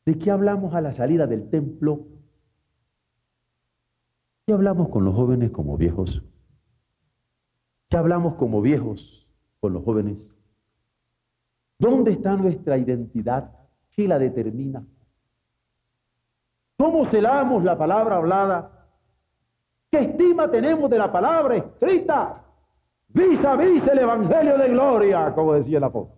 ¿De 0.05 0.17
qué 0.17 0.29
hablamos 0.29 0.73
a 0.73 0.81
la 0.81 0.91
salida 0.91 1.27
del 1.27 1.49
templo? 1.49 2.07
¿Qué 4.45 4.51
hablamos 4.51 4.89
con 4.89 5.05
los 5.05 5.15
jóvenes 5.15 5.51
como 5.51 5.77
viejos? 5.77 6.21
¿Qué 7.87 7.95
hablamos 7.95 8.35
como 8.35 8.61
viejos 8.61 9.31
con 9.61 9.71
los 9.71 9.85
jóvenes? 9.85 10.35
¿Dónde 11.79 12.11
está 12.11 12.35
nuestra 12.35 12.77
identidad? 12.77 13.51
¿Qué 13.89 14.07
la 14.07 14.19
determina? 14.19 14.85
¿Cómo 16.77 17.05
celamos 17.05 17.63
la 17.63 17.77
palabra 17.77 18.17
hablada 18.17 18.79
¿Qué 19.91 19.99
estima 20.01 20.49
tenemos 20.51 20.89
de 20.89 20.97
la 20.97 21.11
palabra 21.11 21.55
escrita? 21.55 22.43
Vis 23.07 23.43
a 23.43 23.55
vis 23.55 23.81
el 23.87 23.99
Evangelio 23.99 24.57
de 24.57 24.69
gloria, 24.69 25.33
como 25.33 25.53
decía 25.53 25.79
el 25.79 25.83
apóstol. 25.83 26.15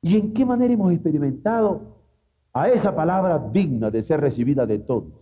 ¿Y 0.00 0.18
en 0.18 0.32
qué 0.32 0.46
manera 0.46 0.72
hemos 0.72 0.92
experimentado 0.92 1.98
a 2.52 2.68
esa 2.68 2.94
palabra 2.94 3.38
digna 3.38 3.90
de 3.90 4.00
ser 4.00 4.20
recibida 4.20 4.64
de 4.64 4.78
todos? 4.78 5.12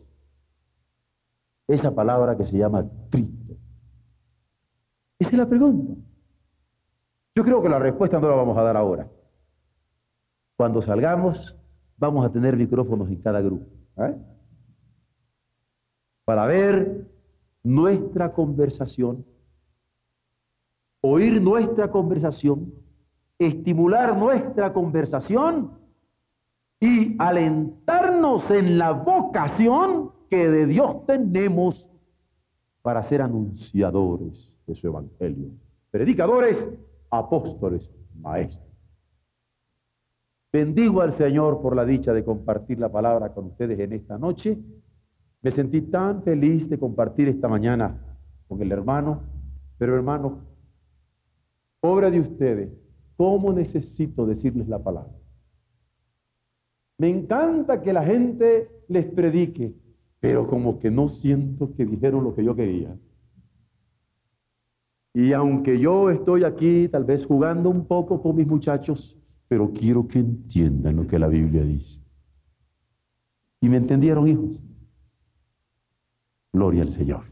Esa 1.67 1.93
palabra 1.93 2.37
que 2.37 2.45
se 2.45 2.59
llama 2.59 2.89
Cristo. 3.11 3.55
Esa 5.19 5.31
es 5.31 5.37
la 5.37 5.49
pregunta. 5.49 5.95
Yo 7.35 7.45
creo 7.45 7.63
que 7.63 7.69
la 7.69 7.79
respuesta 7.79 8.21
no 8.21 8.29
la 8.29 8.37
vamos 8.37 8.57
a 8.59 8.63
dar 8.63 8.77
ahora. 8.77 9.09
Cuando 10.57 10.83
salgamos, 10.83 11.57
vamos 11.97 12.25
a 12.27 12.31
tener 12.31 12.57
micrófonos 12.57 13.09
en 13.09 13.23
cada 13.23 13.41
grupo. 13.41 13.67
¿eh? 13.97 14.15
para 16.25 16.47
ver 16.47 17.07
nuestra 17.63 18.33
conversación, 18.33 19.25
oír 21.01 21.41
nuestra 21.43 21.91
conversación, 21.91 22.73
estimular 23.39 24.17
nuestra 24.17 24.73
conversación 24.73 25.73
y 26.81 27.17
alentarnos 27.19 28.51
en 28.51 28.79
la 28.79 28.93
vocación 28.93 30.13
que 30.29 30.49
de 30.49 30.67
Dios 30.67 31.05
tenemos 31.07 31.91
para 32.83 33.03
ser 33.03 33.23
anunciadores 33.23 34.57
de 34.67 34.75
su 34.75 34.89
evangelio, 34.89 35.51
predicadores, 35.91 36.69
apóstoles, 37.13 37.93
maestros. 38.19 38.67
Bendigo 40.51 41.03
al 41.03 41.13
Señor 41.13 41.61
por 41.61 41.77
la 41.77 41.85
dicha 41.85 42.13
de 42.13 42.25
compartir 42.25 42.79
la 42.79 42.91
palabra 42.91 43.33
con 43.33 43.47
ustedes 43.47 43.79
en 43.79 43.93
esta 43.93 44.19
noche. 44.19 44.59
Me 45.43 45.51
sentí 45.51 45.83
tan 45.83 46.23
feliz 46.23 46.69
de 46.69 46.79
compartir 46.79 47.29
esta 47.29 47.49
mañana 47.49 48.01
con 48.49 48.61
el 48.61 48.73
hermano 48.73 49.23
Pero 49.79 49.97
hermanos, 49.97 50.35
pobre 51.81 52.11
de 52.11 52.21
ustedes, 52.21 52.71
¿cómo 53.17 53.53
necesito 53.53 54.27
decirles 54.27 54.69
la 54.69 54.79
palabra? 54.79 55.13
Me 56.99 57.09
encanta 57.09 57.83
que 57.83 57.93
la 57.93 58.05
gente 58.05 58.71
les 58.89 59.07
predique, 59.07 59.75
pero 60.21 60.47
como 60.47 60.79
que 60.79 60.91
no 60.91 61.09
siento 61.09 61.75
que 61.75 61.85
dijeron 61.85 62.25
lo 62.25 62.35
que 62.35 62.45
yo 62.45 62.55
quería. 62.55 62.97
Y 65.15 65.33
aunque 65.33 65.79
yo 65.79 66.11
estoy 66.11 66.45
aquí 66.45 66.89
tal 66.89 67.05
vez 67.05 67.27
jugando 67.27 67.69
un 67.69 67.87
poco 67.87 68.23
con 68.23 68.37
mis 68.37 68.47
muchachos, 68.47 69.19
pero 69.49 69.71
quiero 69.73 70.09
que 70.09 70.21
entiendan 70.21 70.97
lo 70.97 71.07
que 71.07 71.19
la 71.19 71.29
Biblia 71.29 71.63
dice. 71.63 72.01
¿Y 73.61 73.69
me 73.69 73.77
entendieron, 73.77 74.27
hijos? 74.27 74.59
Gloria 76.53 76.83
al 76.83 76.89
Señor. 76.89 77.32